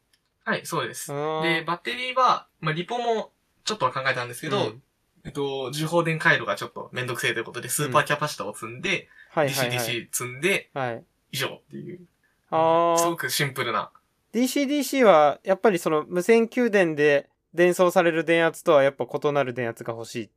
[0.44, 1.12] はい、そうです。
[1.12, 3.32] あで、バッテリーは、まあ、リポも
[3.64, 4.82] ちょっとは考えたんですけど、うん
[5.24, 9.78] えっと、重放電回路がちょっとめんどくせえということで、スーパーキャパシタを積んで、はいはいはい。
[9.78, 11.04] DC-DC 積んで、はい。
[11.32, 12.00] 以上っていう、
[12.50, 12.98] ああ。
[12.98, 13.90] すごくシンプルな。
[14.34, 20.30] DC-DC は、やっぱりその無線給電で伝送される電圧とはやっぱ異なる電圧が欲しい。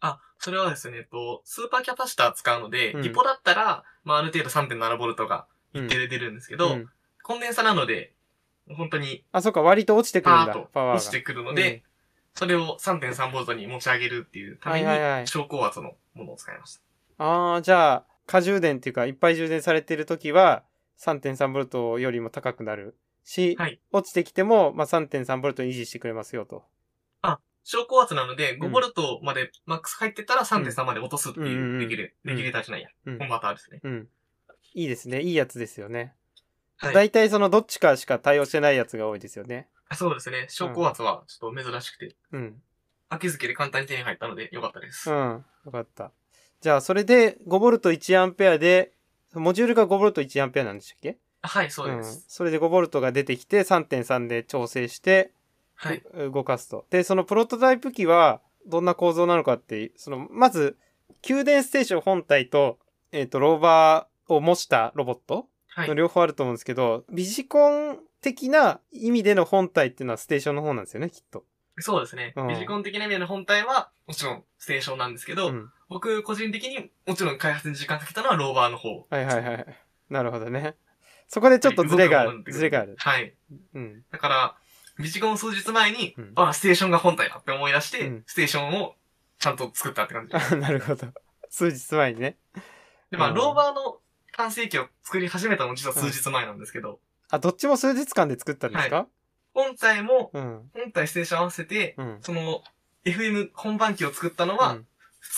[0.00, 6.88] あ、それはですね、えっと、スーパーキャパシタ使うので、うんリポだったら、まあ、ある程度 3.7V がうん一定で出るんですけど、うん
[7.22, 8.14] コンデンサなので、
[8.74, 10.96] 本当にあ、そうか、割と落ちてくるんだパーッと、パワーが。
[10.96, 11.82] 落ちてくるので、
[12.34, 16.78] それを 3.3V に持ち上げるっていうためにはいはいはい、超高圧のものを使いまし
[17.18, 17.24] た。
[17.24, 20.62] ああ、じゃあ、過充電っていうか、いっぱい充電されてるときは、
[20.98, 26.64] 3.3V よりも高くなるし、はい落ちてきても、まあ、3.3V 維持してくれますよと。
[27.70, 33.80] 超高圧なので、うん 5V までマックス入ってたら3.3まで落とすっていう、できる、うんできるタじゃないや、うんコンバーターですね。
[33.82, 34.08] うん。
[34.74, 35.20] いいですね。
[35.20, 36.14] いいやつですよね。
[36.78, 36.94] はい。
[36.94, 39.68] 大体そのどっちかしか対応してないやつが多いですよね。
[39.94, 40.46] そうですね。
[40.50, 42.62] 超高圧はちょっと珍しくて、うん。
[43.10, 45.10] 秋付けで簡単に手に入ったのでよかったです。
[45.10, 45.44] うん。
[45.66, 46.12] よかった。
[46.60, 48.92] じゃあ、それで 5V1A で、
[49.34, 51.18] モジュールが 5V1A なんでしたっけ？
[51.42, 52.04] はい、そうでん。
[52.04, 52.24] す。
[52.28, 55.32] それで 5V が出てきて3.3で調整して、
[55.80, 56.02] はい。
[56.12, 56.84] う動かすと。
[56.90, 60.76] で、そのプロトタイプ機はどんな構造なのかって、その、まず、
[61.22, 62.78] 給電ステーション本体と、
[63.12, 65.94] えっ、と、ローバーを模したロボットはいの。
[65.94, 71.44] 両方あると思うんですけど、ビジコン的な意味での本体っていうのはステーションの方なんですよね、きっと。
[71.78, 72.32] そうですね。
[72.34, 75.70] うんビジコン的な意味での本体は、もちろんステーションなんですけど、うん。
[75.88, 79.06] 僕個人的にもちろん開発に時間かけたのはローバーの方。
[79.08, 79.66] はいはいはい。
[80.10, 80.74] なるほどね。
[81.28, 82.44] そこでちょっとズレがある。
[82.48, 82.96] ズレがある。
[82.98, 83.34] はい。
[83.74, 84.02] うん。
[84.10, 84.56] だから、
[84.98, 88.94] ビジコン数日前に、うんあ、ステーションが本体だって思い出して、うんステーションを
[89.38, 90.34] ちゃんと作ったって感じ。
[90.34, 91.06] あ、 なるほど。
[91.50, 92.36] 数日前にね。
[93.10, 94.00] で、まあ、うんローバーの
[94.32, 99.06] 完成機を作り始めたのも実は数日前なんですけど、あ、どっちも数日間で作ったんですか、
[99.54, 100.70] 本体も、うん。
[100.74, 102.18] 本体ステーション合わせて、うん。
[102.22, 102.62] その、
[103.04, 104.86] FM 本番機を作ったのはうん、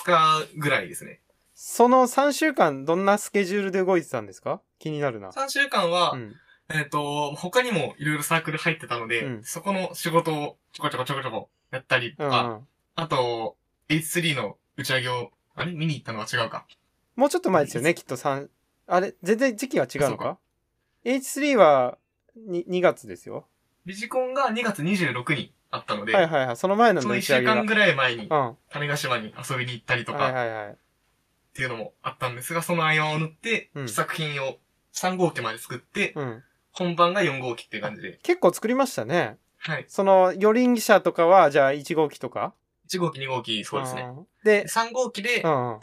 [0.05, 1.21] 2日ぐらいですね。
[1.55, 4.61] その3週間、どんなスケジュールで動いてたんですか？
[4.79, 5.31] 気になるな。
[5.31, 6.35] 3週間は、うん。
[6.73, 12.67] えっ、と、他にもいろいろサークル入ってたので、うんそこの仕事をちょこちょこちょこちょこやったりとか、うん。
[12.95, 13.57] あと、
[13.89, 15.73] H3 の打ち上げを、あれ？
[15.73, 16.67] 見に行ったのは違うか？
[17.17, 18.49] もうちょっと前ですよね、きっと3。
[18.87, 20.09] あれ全然時期は違うのか？
[20.09, 20.39] そうか
[21.05, 21.99] ?H3 は
[22.49, 23.47] 2, 2月ですよ。
[23.85, 26.57] ビジコンが2月26にあったので、はいはいはい。
[26.57, 27.53] その前なんその1だ打ち上げが。
[27.53, 28.31] 週間ぐらい前にうん。
[28.31, 30.69] は種子島に遊びに行ったりといかはいはい。
[30.71, 30.77] っ
[31.53, 34.57] ていうのもあったんですが、その合間を縫ってうん、試作品を
[34.95, 36.43] 3号機まで作って、うん。
[36.73, 38.19] 本番が4号機っていう感じで。
[38.23, 39.39] 結構作りましたね。
[39.59, 39.85] はい。
[39.89, 42.55] その、四輪車とかは、じゃあ1号機とか
[42.89, 44.03] ？1号機、2号機、そうですね。
[44.03, 45.81] んで、3号機でうんうん。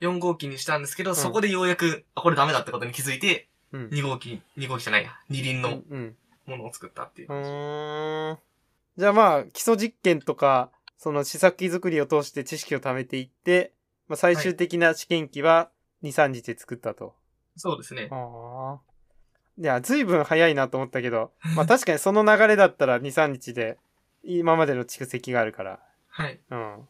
[0.00, 3.88] 4号機にしたんですけど、んそこでようやく、あ、これダメだってことに気づいて、うん。
[3.88, 6.16] 2号機、2号機じゃないや、二輪のうんうん。
[6.46, 7.50] ものを作ったっていうう感じ。
[7.50, 8.38] ーん。
[8.96, 13.72] じゃあまあ、基礎実験とか、その試作機作りを通して知識を貯めていって、
[14.08, 15.70] まあ、最終的な試験機は
[16.02, 17.14] 2、3日で作ったと。
[17.56, 18.08] そうですね。
[18.10, 18.87] ああ。
[19.58, 23.78] いや、随分早いなと思ったけど、 まあ確かにその流れだったら2、3日で
[24.22, 25.80] 今までの蓄積があるから。
[26.08, 26.40] はい。
[26.50, 26.88] うん。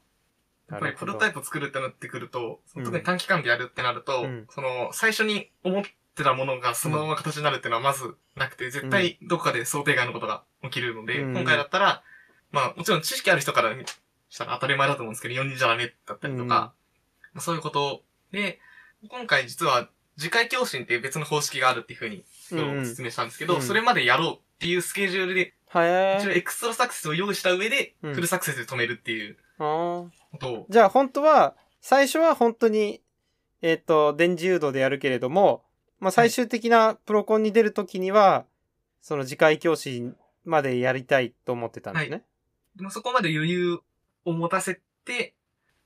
[0.71, 12.03] やっぱりプロタイプ作るってなってくると、うん特に短期間でやるってなると、うんその、最初に思ってたものがそのまま形になるっていうのはまずなくて、絶対どこかで想定外のことが起きるので、うん今回だったら、
[12.51, 13.75] まあもちろん知識ある人から
[14.29, 16.75] したら当たり前だと思うんですけど、4人じゃダメだったりとか、
[17.33, 18.61] まあそういうことで、
[19.09, 22.25] 今回実は次回教診っていう別の方式があるっていうふうに
[22.57, 22.87] うんうん。
[22.87, 23.63] 説明したんですけど、うん。
[23.63, 33.03] それまでやろうっていうスケジュールで、は一応エクストラサクセスを用意した上で、うんフルサクセスで止めるっていうことを、じゃあ本当は、最初は本当に、
[33.61, 35.65] えっ、と、電磁誘導でやるけれども、
[36.01, 38.47] まあ最終的なプロコンに出るときには、
[39.01, 40.13] その次回教師
[40.45, 42.23] までやりたいと思ってたんですね。
[42.77, 43.79] でもそこまで余裕
[44.25, 45.35] を持たせて、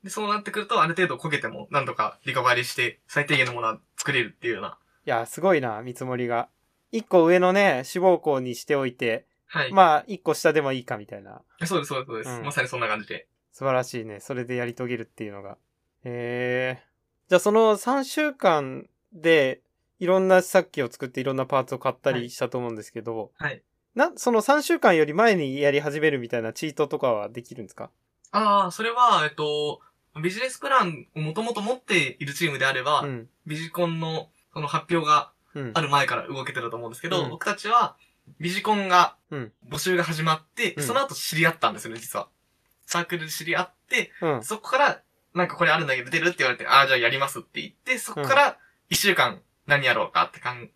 [0.02, 4.78] で、そうなってくると、ある程度焦げても、なんとかリカバリーして、最低限のものは作れるっていうような。
[5.04, 6.48] いや、すごいな、見積もりが。
[6.90, 9.72] 一個上のね、志望校にしておいて、はい。
[9.72, 11.42] まあ、一個下でもいいかみたいな。
[11.64, 13.26] そうです、そうです、そうです、うんまさにそんな感じで。
[13.52, 14.20] 素晴らしいね。
[14.20, 15.58] それでやり遂げるっていうのが。
[16.04, 16.82] へえ。
[17.28, 19.60] じゃあその3週間で、
[19.98, 23.62] いろんな試作機を作っていろんなパーツを買ったはいりしたと思うんですけど、はい。
[23.94, 27.90] な、その3週間より前にやり始めるみたいなチートとかはできるんですか？
[28.30, 29.80] ああ、それは、えっと、
[30.22, 33.28] ビジネスプランをもともと持っているチームであれば、うん。
[33.46, 35.80] ビジコンの、その発表がうんあ。
[35.80, 37.96] る前から動けてたと思うんですけど、うん僕たちは、
[38.40, 42.28] ビジコンがうん、募集が始まって、うんその後知り合ったんですよね、実は。
[42.86, 44.44] サークルで知り合って、うん。
[44.44, 45.02] そこから、
[45.34, 48.58] なんかこれあるんだけど出るって言われて、ああ、じゃあやりますって言って、そこから
[48.90, 50.70] 一週間何やろうかってかん、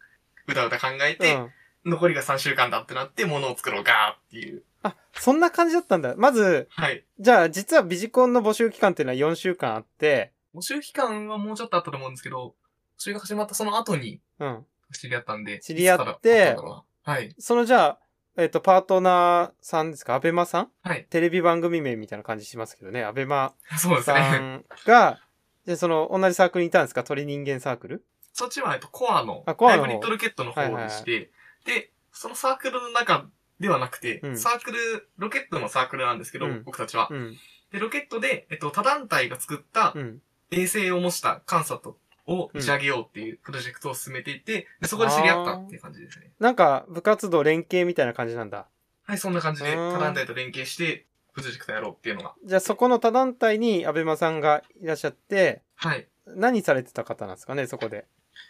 [0.48, 1.50] うだうだ考えて、うん。
[1.86, 4.62] 残りが3週間だってなって、ものを作ろうかっていう。
[4.82, 6.14] あ、そんな感じだったんだ。
[6.16, 7.04] まず、はい。
[7.18, 12.54] じゃあ実はビジコンの募集期間っていうのは4週間あって、募集期間はもうちょっとあったと思うんですけど、
[12.98, 14.66] 募集が始まったその後にうん。
[14.92, 15.58] 知り合ったんで。
[15.60, 17.34] 知り合っていつからだったはい。
[17.38, 17.98] そのじゃあ、
[18.36, 20.14] えっ、と、パートナーさんですか？
[20.14, 20.68] アベマさん？
[20.82, 21.06] はい。
[21.08, 23.02] テレビ番組名みたいな感じしますけどね。
[23.04, 24.38] アベマそうですさね。
[24.38, 25.18] んが、
[25.64, 27.02] で、その、同じサークルにいたんですか？
[27.02, 28.04] 鳥人間サークル？
[28.32, 31.30] そっちは、えっと、コアの、あコアの方ハイブリッドロケットの方でして、
[31.64, 33.26] で、そのサークルの中
[33.58, 37.08] ではなくて、うんサークル、ロケットのサークルなんですけど、うん僕たちは。
[37.10, 37.36] うん。
[37.72, 40.20] で、ロケットで、えっと、他団体が作ったうん。
[40.52, 46.32] 衛星を模したカンサットを打ち上げようっていうプロジェクトを進めていて、でそこで知り合ったっていう感じですね。
[46.40, 48.66] なんか、部活動連携みたいな感じなんだ。
[49.04, 52.34] はい、そんな感じで、うん他団体と連携して、プロジェクトやろうっていうのが。
[52.44, 56.08] じゃあそこの他団体にアベマさんがいらっしゃって、はい。
[56.26, 58.06] 何されてた方なんですかね、そこで。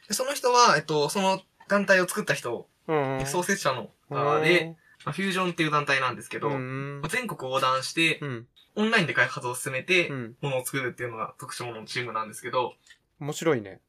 [0.08, 3.26] でその人は、えっと、その団体を作った人、うん、うん。
[3.26, 7.02] 創設者の側で、まあフュージョンっていう団体なんですけど、うん。
[7.10, 8.46] 全国横断して、うん。
[8.76, 10.36] オンラインで開発を進めてう、ん。
[10.40, 12.74] ものを作るっていうのが特徴のチームなんですけど、
[13.18, 13.81] 面白いね。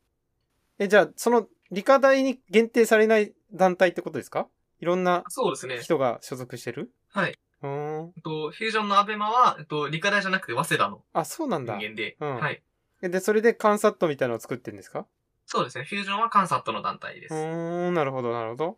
[0.80, 4.48] え、じゃあ、その、理科大に限定されない団体ってことですか？
[4.80, 5.82] いろんなそうですね。
[5.82, 6.92] 人が所属してる？
[7.10, 7.38] はい。
[7.62, 8.14] うーん。
[8.16, 11.76] えっと、フュージョンのアベマは、えっと、理科大じゃなくて早稲田のあ、そうなんだ。
[11.78, 12.64] 人間で、うんはい。
[13.02, 15.06] えで、それでカンサットみたいなのを作ってるんですか？
[15.46, 15.84] そうですね。
[15.84, 17.34] フュージョンはカンサットの団体です。
[17.34, 18.78] うーん、なるほど、なるほど。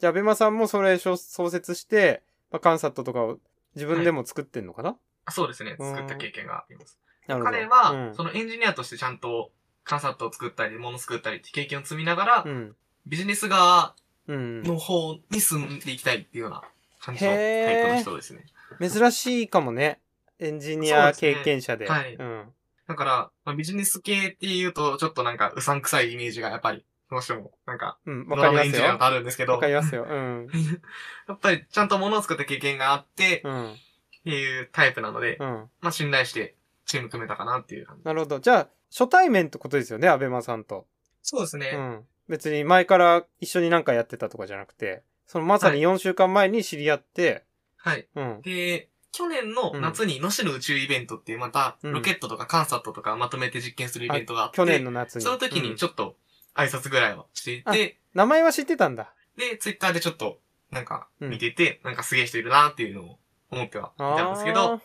[0.00, 3.38] じゃあ、アベマさんもそれ創創設して、まあ、カンサットとかを
[3.76, 5.76] 自分でも作ってんのかな、あそうですね。
[5.78, 6.98] うん作った経験があります。
[7.28, 7.56] なるほど。
[7.56, 9.52] 彼は、うんそのエンジニアとしてちゃんと
[9.84, 12.76] カンサットを作ったり、ものを作ったりって経験を積みながら、うん。
[13.06, 13.94] ビジネス側
[14.26, 14.62] うん。
[14.62, 16.62] の方に進んでいきたいっていうような
[17.00, 18.44] 感じのタイプの人ですね。
[18.80, 20.00] 珍しいかもね。
[20.38, 21.86] エンジニア経験者で。
[21.86, 22.44] ですねうん。
[22.88, 28.96] だから、まあ、ビジネス系っていうと、ちょっとなんかうさんくさいイメージがやっぱり、どうしても、なんか、うん、ドわかりますよ。
[29.02, 30.06] あるんですけど、わかりますよ。
[30.08, 30.48] うん。
[31.28, 33.72] やっぱりちゃんと物を作った経験があって、うん。
[33.72, 33.76] っ
[34.24, 35.70] ていうタイプなので、うん。
[35.80, 38.04] まあ信頼してチーム組めたかなっていう感じ。
[38.04, 38.40] なるほど。
[38.40, 40.86] じゃあ、初対面ってことですよね、アベマさんと。
[41.20, 41.72] そうですね。
[41.74, 42.04] うん。
[42.28, 47.44] 別に前から一緒になんかやってたとかじゃなくて、そのまさに4週間前に知り合って、
[47.76, 48.06] はい。
[48.14, 48.42] うん。
[48.42, 55.24] で、去年の夏に野市の宇宙イベントっていうまた、うんロケットとかカンサットとかまとめて実験するイベントがあって、去年の夏に。
[55.24, 56.16] その時うんにちょっと
[56.54, 59.12] 挨拶ぐらいはしていて、名前は知ってたんだ。
[59.36, 60.38] で、ツイッターでちょっと
[60.70, 63.18] なんかうん見てて、なんかすげえ人いるなっていうのを
[63.50, 64.80] 思ってはいたんですけど、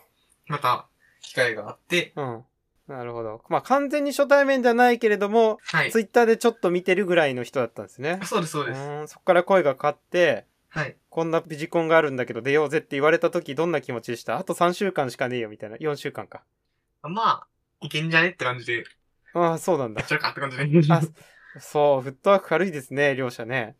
[0.46, 0.88] また
[1.22, 2.12] 機会があって。
[2.16, 2.44] うん。
[2.90, 3.40] なるほど。
[3.48, 6.00] まあ完全に初対面じゃないけれども、はいツ。
[6.00, 8.18] イッターでちょっと見てるぐらいの人だったんですね。
[8.24, 9.06] そうです、そうです。
[9.06, 10.96] そこから声がかかって、はい。
[11.08, 14.38] こんなビジコンがあるんだけど出ようぜって言われた時どんな気持ちでした？
[14.38, 15.76] あと3週間しかねえよみたいな。
[15.76, 16.42] 4週間か。
[17.02, 17.46] まあ、
[17.80, 18.84] いけんじゃねって感じで、
[19.34, 20.08] ああ、そうなんだやっ。
[20.08, 20.92] ちゃうかって感じで。
[20.92, 21.00] あ
[21.60, 23.76] そう、フットワーク軽いですね、両者ね。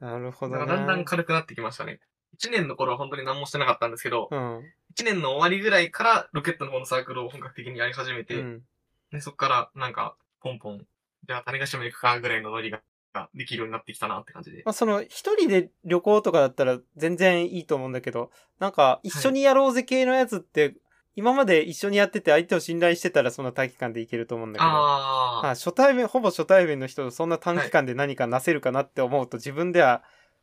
[0.00, 0.66] なるほどね。
[0.66, 2.00] だんだん軽くなってきましたね。
[2.38, 4.58] 1年の頃は本当に何もしてなかったんですけど、うん。
[4.96, 8.62] 1年の終わりぐらいからロケットの方のサークルを本格的にやり始めて、うん。
[9.10, 10.86] でそこからなんか、ポンポン、
[11.26, 12.80] じゃあ種子島行くかぐらいのノリが
[13.12, 14.62] ができるようになってきたなって感じで。
[14.64, 20.76] まあ、その、一人で旅行とかだったら全然いいと思うんだけど、なんか、一緒にやろうぜ系のやつって、
[21.14, 30.02] 今まで一緒にやってて相手を信頼してたらそんな短期間でいけると思うんだけど、ああ初対面、ほぼ初対面の人とそんな短期間で何かなせるかなって思うと、自分では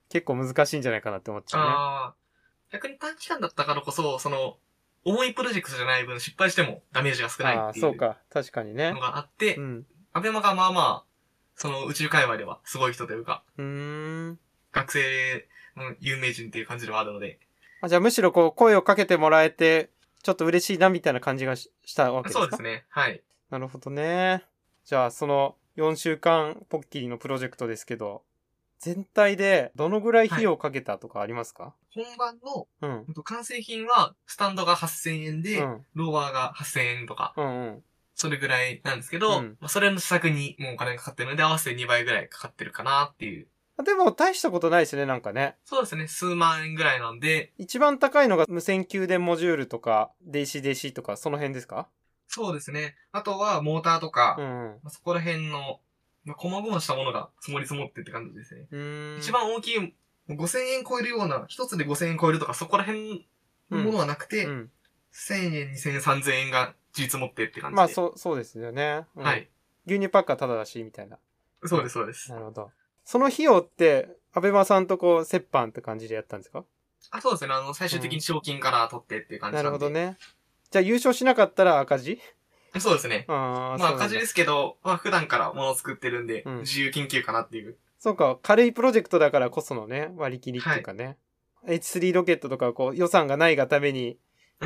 [0.09, 1.71] 結構難しいんじゃないかなって思っちあ、ゃうね。
[1.71, 2.15] ああ。
[2.71, 4.57] 逆に短期間だったからこそ、その、
[5.05, 8.17] 重いプロジェクトじゃない分失敗してもダメージが少ないっていうそうか。
[8.29, 8.99] 確かにねの。
[8.99, 9.85] があってう、ん。
[10.13, 11.05] アベマがまあまあ、
[11.55, 14.39] その宇宙界隈ではすごい人というか、うーん。
[14.71, 17.39] 学生の有名人っていう感じではあるので、
[17.81, 19.89] あじゃあむしろこう、声をかけてもらえて、
[20.21, 22.41] ちょっと嬉しいなみたいな感じがししたわけですか？
[22.41, 22.85] そうですね。
[22.89, 23.23] はい。
[23.49, 24.43] なるほどね。
[24.85, 28.23] じゃあ、その4週間ポッキリのプロジェクトですけど、
[28.79, 33.05] 全体でどのぐらい費用かけたとかありますか、本番のうん。
[33.23, 35.85] 完成品は、スタンドが8000円で、うん。
[35.95, 37.83] ローワーが8000円とか、うんうん。
[38.15, 43.47] それぐらいなんですけど、うんまあ、それの施策にもうお金がかかってるので、合わせて2倍ぐらいかかってるかなっていう。
[43.83, 45.55] でも、大したことないですね、なんかね。
[45.63, 51.87] そうですね、数万円ぐらいなんで、一番高いのが無線給電モジュールとか、電子 DC とか、その辺ですか？
[52.27, 52.95] そうですね。
[53.13, 54.67] あとは、モーターとか、うんうん。
[54.83, 55.79] まあそこら辺の、
[56.29, 58.67] まあ、細々したものが積もり積もってって感じですね。
[59.19, 59.95] 一番大きい、
[60.29, 63.27] 5000円超えるような、一つで5000円超えるとか、そこら辺
[63.71, 64.71] のものはなくて、うん。
[65.11, 67.77] 1000円、2000円、3000円が実持ってって感じで。
[67.77, 69.07] まあ、そう、そうですよね。
[69.15, 69.49] うんはい。
[69.87, 71.17] 牛乳パックはタダだし、みたいな。
[71.65, 72.31] そうです、そうです。
[72.31, 72.71] なるほど。
[73.03, 76.63] その費用って、アベマさんとこう、折半って感じでやったんですか？
[77.09, 77.53] あ、そうですね。
[77.55, 79.79] あの、最終的に賞金から取ってっていう感じななんで。
[79.79, 80.17] るほどね。
[80.69, 82.21] じゃあ優勝しなかったら赤字？
[82.77, 83.25] そうですね。
[83.27, 87.77] ああ、まあ、赤字ですけど、まあ、普段から物を作ってるんで、うん自由研究かなっていう。
[87.97, 91.17] そうか、軽いプロジェクトだからこそのね、割り切りっていうかね。
[91.67, 94.17] H3 ロケットとかこう予算がないがために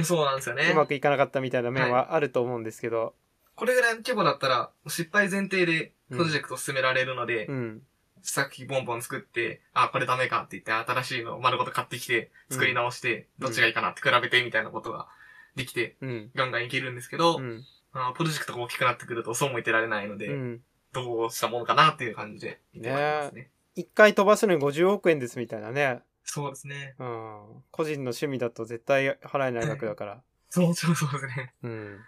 [0.04, 0.70] そうなんですよね。
[0.72, 3.14] うまくいかなかったみたいな面はあると思うんですけど、
[3.56, 7.82] これぐらいの規模だったら、失敗前提でプロジェクトを進められるので、うん。
[8.24, 15.08] 試作機ボンボン作って、あ、これダメかって言って、新しいのを丸ごと買ってきて、作り直して、うんどっちがいいかなって比べてみたいなことが
[15.56, 16.32] できて、うん。
[16.34, 17.64] ガンガンいけるんですけど、うん。
[17.94, 20.62] あのプロジェクトが大きくなってくるとそうも言ってられないので、うん。
[20.92, 23.52] どうしたものかなっていう感じで見てますね。
[23.76, 26.02] 一回飛ばすのに50億円ですみたいなね。
[26.24, 26.96] そうですね。
[27.00, 27.64] うん。
[27.72, 30.24] 個人の趣味だと絶対払えない額だから。
[30.50, 31.54] そうそうそうですね。
[31.64, 32.00] うん。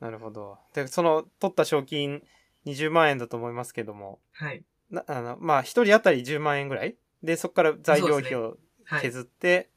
[0.00, 0.58] なるほど。
[0.74, 2.22] で、その、取った賞金
[2.66, 4.64] 20万円だと思いますけども、はい。
[4.90, 6.96] な、あの、まあ、一人当たり10万円ぐらい？
[7.22, 9.02] で、そこから材料費をはい。
[9.02, 9.70] 削って、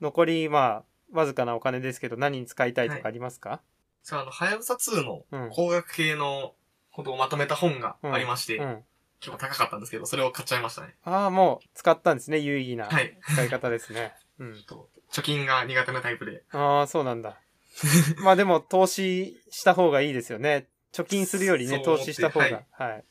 [0.00, 3.62] 残り、まあ、わずかなお金ですけど、何に使いたいとかありますか、
[4.02, 5.50] さあ、あの、はやぶさ2のうん。
[5.50, 6.54] 工学系の
[6.92, 8.84] ことをまとめた本がありまして、うん。
[9.20, 10.94] 結構高かったんですけど、それを買っちゃいましたね。
[11.04, 12.38] ああ、もう、使ったんですね。
[12.38, 13.18] 有意義なはい。
[13.32, 14.14] 使い方ですね。
[14.38, 14.62] うん。
[14.66, 16.44] と貯金が苦手なタイプで。
[16.52, 17.40] ああ、そうなんだ。
[18.22, 20.68] まあでも、投資した方がいいですよね。
[20.92, 22.64] 貯金するよりね、投そう思って資した方が。
[22.72, 23.04] はい。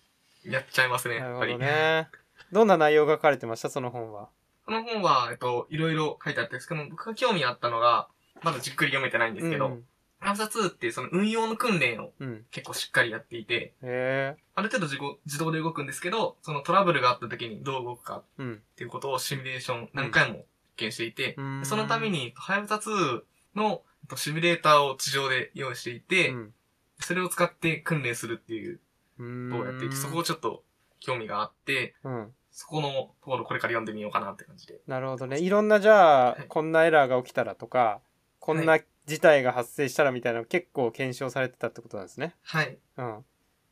[0.52, 1.58] やっちゃいますね、やっぱり。
[1.58, 2.10] ね。
[2.52, 4.30] どんな内容が書かれてましたその本は？
[4.66, 8.08] この本は、えっと、いろいろ書いてあって、しかも僕が興味あったのが、
[8.44, 9.86] まだじっくり読めてないんですけど、うん。
[10.20, 12.46] アンサ2ってその運用の訓練をうん。
[12.52, 14.36] 結構しっかりやっていて、へえ。
[14.56, 18.54] ある程度自己自動で動くんですけど、そのトラブルがあった時にどう動くかうん。
[18.56, 20.44] っていうことをシミュレーション何回も実
[20.78, 23.22] 験していて、うんそのために、はやぶさ2
[23.56, 26.54] のえっとシミュレーターを地上で用意していて、うん
[27.00, 28.80] それを使って訓練するっていう
[29.20, 29.50] うん。
[29.50, 30.64] のをやっていて、そこをちょっと
[31.00, 32.34] 興味があって、うん。
[32.52, 34.80] そこのところこれから読んでみようかなって感じで。
[34.88, 35.40] なるほどね。
[35.40, 38.02] いろんな、じゃあはい、こんなエラーが起きたらとか、
[38.40, 42.36] こんな事態が発生したらみたいなの結構検証されてたってことなんですね。
[42.44, 42.78] はい。
[42.98, 43.26] うん。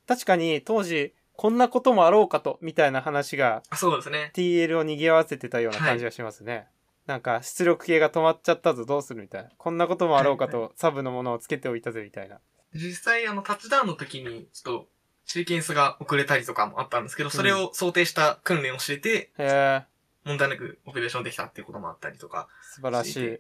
[0.08, 4.32] 確かに、当時、こんなこともあろうかと、みたいな話があそうですね。
[4.34, 6.68] TL を賑わせてたような感じがしますね。
[7.06, 9.50] なんか、出力系が止まっちゃったぞ、どうするみたいな。
[9.58, 12.40] こんなこともあろうかと、サブのものをつけておいたぜ、みたいな。
[12.74, 14.90] 実際、あの、タッチダウンの時に、ちょっと、
[15.26, 19.84] シーケンスが遅れたりとかもあったんですけど、それを想定した訓練をしてて、へえ、
[20.24, 22.48] 問題なくオペレーションできたっていうこともあったりとか。
[22.62, 23.40] 素晴らしい。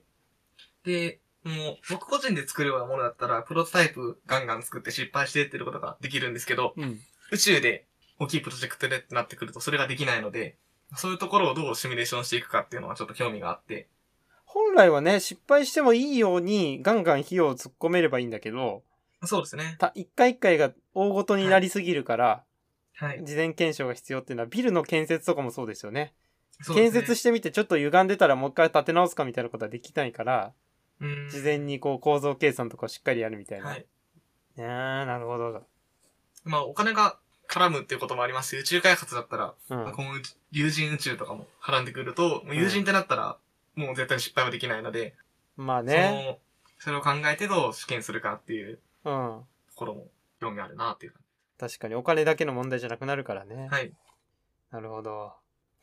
[0.84, 7.00] で、もう、僕個人で作るようなものだったら、プロトタイプガンガン作って失敗してってることができるんですけど、うん。
[7.32, 7.86] 宇宙で
[8.20, 10.58] 大きいプロジェクトでってなってくると、それができないので、
[10.96, 13.88] そういうところをどうシミュレーションしていくかっていうのはちょっと興味があって、
[14.46, 18.84] 本来はね、失敗してもいいように、ガンガン費用を突っ込めればいいんだけど、
[19.24, 19.76] そうですね。
[19.80, 22.43] た一回一回が大ごとになりすぎるから、
[22.96, 23.24] はい。
[23.26, 26.14] 事前検証が必要っていうのはビルの建設とかもそうですよね。
[26.70, 30.54] ね建設してみてちょっと歪んでたらもう一回立て直すかみたいなことはできないから、
[31.02, 33.68] うん事前にこう構造計算とかをしっかりやるみたいな。
[33.70, 33.80] はい。
[33.80, 33.86] ね
[34.58, 35.64] えなるほど。
[36.43, 37.18] まあ、お金が
[37.50, 39.91] 絡むっていうこともありますし、宇宙開発だったら、うんまあ。
[39.91, 40.14] 今後、
[40.52, 43.38] 有人宇宙とかも絡んでくると、もう有人ってなったら、
[43.76, 45.16] もう絶対に失敗はできないので、
[45.58, 46.12] まあそね。
[46.12, 46.39] の、
[46.80, 49.12] それを考えてどう試験するかっていううん。
[49.12, 50.08] ところも
[50.39, 51.22] 興味あるなっていう感
[51.58, 53.68] 確かにお金だけの問題じゃなくなるからね。
[53.70, 53.76] じ。
[53.76, 53.93] はい。
[54.72, 55.34] なるほど。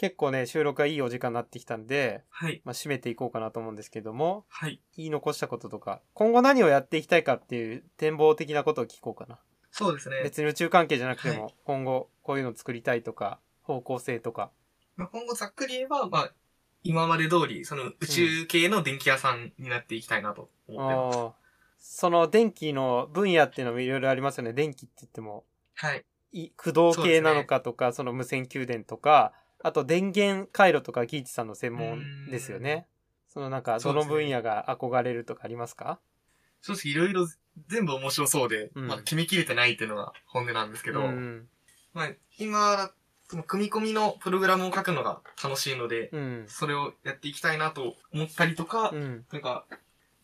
[0.02, 2.60] 結構ね、収録がいいお時間になってきたんで、はい。
[2.64, 4.80] まあ、締めていこうかなと思うんですけども、はい。
[4.96, 9.38] 言い残したこととか、今後何をやっていきたいかっていう展望的なことを聞こうかな。
[9.70, 10.20] そうですね。
[10.24, 14.50] 別に宇宙関係じゃなくても、は今後こういうの作りたいとか、方向性とか。
[14.96, 16.32] まあ、今後ざっくり言えば、まあ、
[16.82, 21.18] 今まで通り、その宇宙系の電気屋さんになっていきたいなと思ってます。
[21.18, 21.32] あー
[21.78, 24.52] その電気の分野っていうのもいろいろありますよね。
[24.52, 25.44] 電気って言っても、
[25.74, 26.04] はい。
[26.32, 29.32] い 駆動系なのかとか、その無線給電とか、
[29.62, 32.86] あと電源回路とかギーチさんの専門ですよね。
[33.28, 35.98] そのなんか、どの分野が憧れるとかありますか？
[36.60, 37.26] 正直いろいろ
[37.68, 41.48] 全部面白そうで、うんまあ決めきれてないっていうのが本音なんですけど、うん。
[41.94, 42.08] まあ
[42.38, 42.90] 今、
[43.28, 46.44] その組み込みのプログラムを書くのが楽しいので、うん。
[46.46, 49.24] それをやっていきたいなと思ったりとか、うん。
[49.32, 49.64] なんか、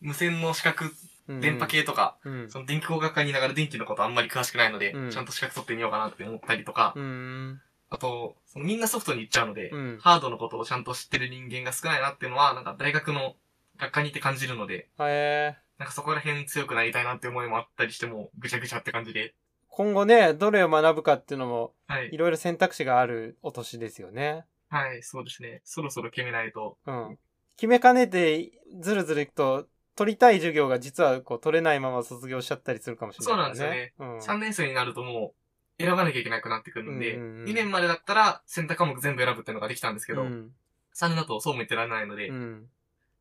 [0.01, 0.91] 無線の資格、
[1.27, 1.39] うん。
[1.41, 2.49] 電波系とか、うん。
[2.49, 7.61] その電気工学科にいながら電気のことあんまり詳しくないので、うんちゃんと資格取ってみようかなって思ったりとか、うん。
[7.89, 9.97] あと、そのみんなソフトに行っちゃうので、うん。
[9.99, 13.35] ハードのことをちゃんと知ってる人間が少ないなっていうのは、なんか大学の
[13.77, 15.57] 学科にいて感じるので、へえ。
[15.77, 19.33] なんかそこら辺強くなりたいなって思いもあったりしても、ぐちゃぐちゃって感じで、
[19.69, 22.17] 今後ね、どれを学ぶかっていうのも、はいい。
[22.17, 24.45] ろいろ選択肢があるお年ですよね。
[24.69, 25.61] はい、そうですね。
[25.63, 26.77] そろそろ決めないと。
[26.85, 27.17] うん。
[27.55, 33.53] 決めかねて、ずるずるいくと、取りたい授業が実はこう取れないまま卒業しちゃったりするかもしれないね。
[33.55, 34.21] そうなんですよね。
[34.21, 35.38] 3年生になるともう、
[35.79, 40.51] 選ばなきゃいけなくなってくるんで、うんうんうん2年までだったら選択科目全部選ぶっていうのができたんですけど、うん。
[40.93, 42.69] 3年だとそうも言ってられないので、うん。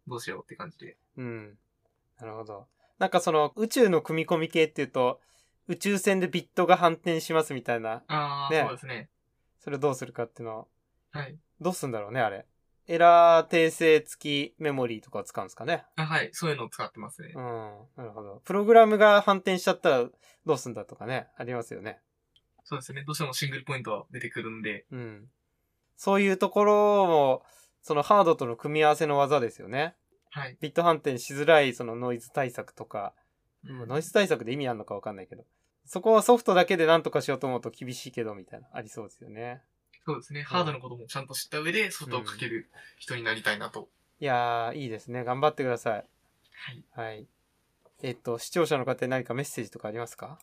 [0.09, 0.97] どうしようって感じで。
[1.17, 1.59] うん。
[2.21, 2.67] なるほど。
[2.99, 5.21] なんかその宇宙の組み込み系っていうと、
[5.69, 9.09] 宇宙船でビットが反転しますみたいな、ああ、ねそうですね。
[9.61, 10.69] それをどうするかっていうのを、
[11.13, 11.37] はい。
[11.61, 12.47] どうすんだろうね、あれ。
[12.87, 15.85] エラー訂正付きメモリーとかを使うんですかね。
[15.97, 17.39] あはい、そういうのを使ってますねう。
[17.39, 17.43] ん。
[17.97, 18.41] なるほど。
[18.45, 20.07] プログラムが反転しちゃったら
[20.47, 22.01] どうすんだとかね、ありますよね。
[22.69, 23.03] そうですね。
[23.07, 25.31] どうしてもシングルポイントは出てくるんで、うん。
[25.97, 27.43] そういうところも、
[27.81, 29.95] そのハードとの組み合わせの技ですよね。
[30.29, 30.59] はい。
[30.61, 33.14] ビット反転しづらいそのノイズ対策とか、
[33.62, 35.47] まあノイズ対策で意味あるのかわかんないけど、
[35.87, 39.62] そこはソフトだけで何とかしようと思うと厳しいけどみたいな、ありそうですよね。
[40.05, 40.43] そうですね。
[40.43, 43.89] ハードのこともちゃんと知った上で、外をかける人になりたいなと。
[44.21, 45.25] いやー、いいですね。
[45.25, 46.05] 頑張ってください。
[46.53, 46.85] はい。
[46.91, 47.27] はい。
[48.03, 50.39] えっと、視聴者の方に何かメッセージとかありますか？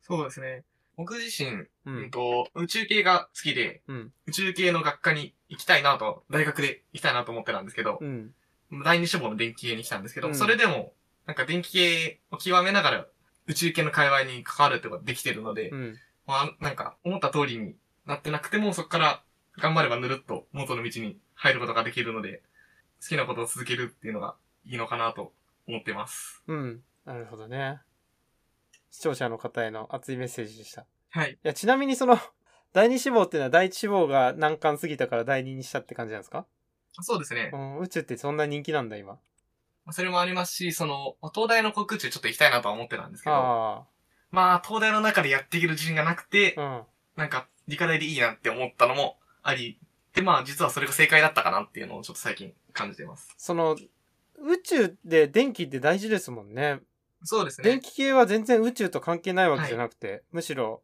[0.00, 0.64] そうですね。
[0.96, 2.10] 僕自身、ううん。
[2.10, 4.12] と、宇宙系が好きで、うん。
[4.26, 8.34] 宇宙系の学科に行きたいなと、大学で行きたいなと思ってたんですけど、うん。
[8.84, 10.92] 第二志望の電気系に来たんですけど、うんそれでも、
[11.26, 13.06] なんか電気系を極めながら、
[13.46, 15.98] 宇宙系の界隈に関わるってことができてるので、うん。
[16.26, 17.76] まあ、なんか、思った通りに
[18.06, 19.22] なってなくても、そこから
[19.58, 22.42] 頑張ればぬるっと元の道に入ることができるので、
[23.00, 25.32] 好きなことを続けるっていうのがいいのかなと
[25.68, 26.42] 思ってます。
[26.46, 26.82] うん。
[27.04, 27.80] なるほどね。
[28.96, 30.80] 視聴者の方への熱いメッセージでした。
[30.80, 31.38] いはい。
[31.42, 32.18] や、ちなみにその、
[32.72, 36.46] 第二志望っていうのは第一志望が難関すぎたから第二にしたって感じなんですか？
[37.02, 37.56] そうですねう。
[37.56, 39.12] ん、宇宙ってそんな人気なんだ、今。
[39.84, 43.86] まあそれもありますし、その、まあ東大の航空宇宙ちょっと行きたいなとは思ってたんですけど、あ
[44.30, 46.62] まあ、東大の中でやっていける自信がなくて、あ。
[46.62, 46.84] うん。
[47.16, 49.78] なんか、理科大でいいなって思ったのもあり、
[50.14, 53.34] で、まあ、実はそれが正解だったかなっていうのをちょっと最近感じてます。
[53.36, 53.76] その、
[54.38, 56.80] 宇宙で電気って大事ですもんね。
[57.26, 57.68] そうですね。
[57.68, 60.82] 電気系は全然宇宙と関係ないわけじゃなくて、むしろ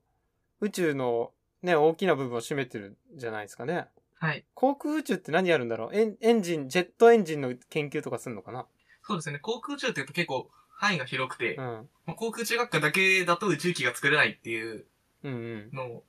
[0.61, 1.33] 宇宙の
[1.63, 3.87] ね、大きな部分を占めてるんじゃないですかね。
[4.17, 4.45] はい。
[4.55, 5.97] 航空宇宙って何やるんだろう？
[5.97, 8.67] エンエンジン、ジェットエンジンの研究とかするのかな？
[9.05, 9.39] そうですね。
[9.39, 11.89] 航空宇宙って言うと結構範囲が広くて、うん。
[12.07, 14.87] まあ航空宇宙学科だけだと宇宙機が作れないっていう
[15.23, 15.71] うんうん。
[15.73, 16.03] の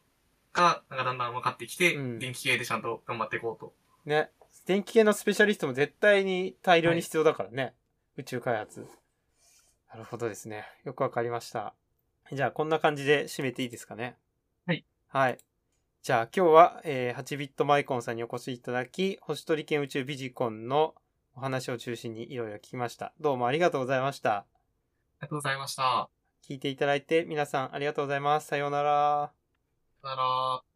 [0.51, 3.73] が、なんかだんだん分かってきて、うん電気系でちゃんと頑張っていこうと。
[4.05, 4.29] ね。
[4.65, 7.73] 電気系のスペシャリストも絶対に大量に必要だからね。
[8.17, 8.88] 宇宙開発。
[9.93, 10.65] なるほどですね。
[10.85, 11.75] よくわかりました。
[12.31, 14.17] じゃあ、こんな感じで締めていいですかね？
[14.65, 14.83] はい。
[15.07, 15.37] はい。
[16.01, 20.95] じゃあ、今日は、えー、8ビットマイコンさんにお越しいただき、星取県宇宙ビジコンの
[21.35, 23.13] お話を中心にいろいろ聞きました。
[23.19, 24.37] どうもありがとうございました。
[24.37, 24.45] あ
[25.21, 26.09] りがとうございました。
[26.43, 28.47] 聞いていただいて皆さんありがとうございます。
[28.47, 29.31] さようなら。
[30.01, 30.72] さよなら。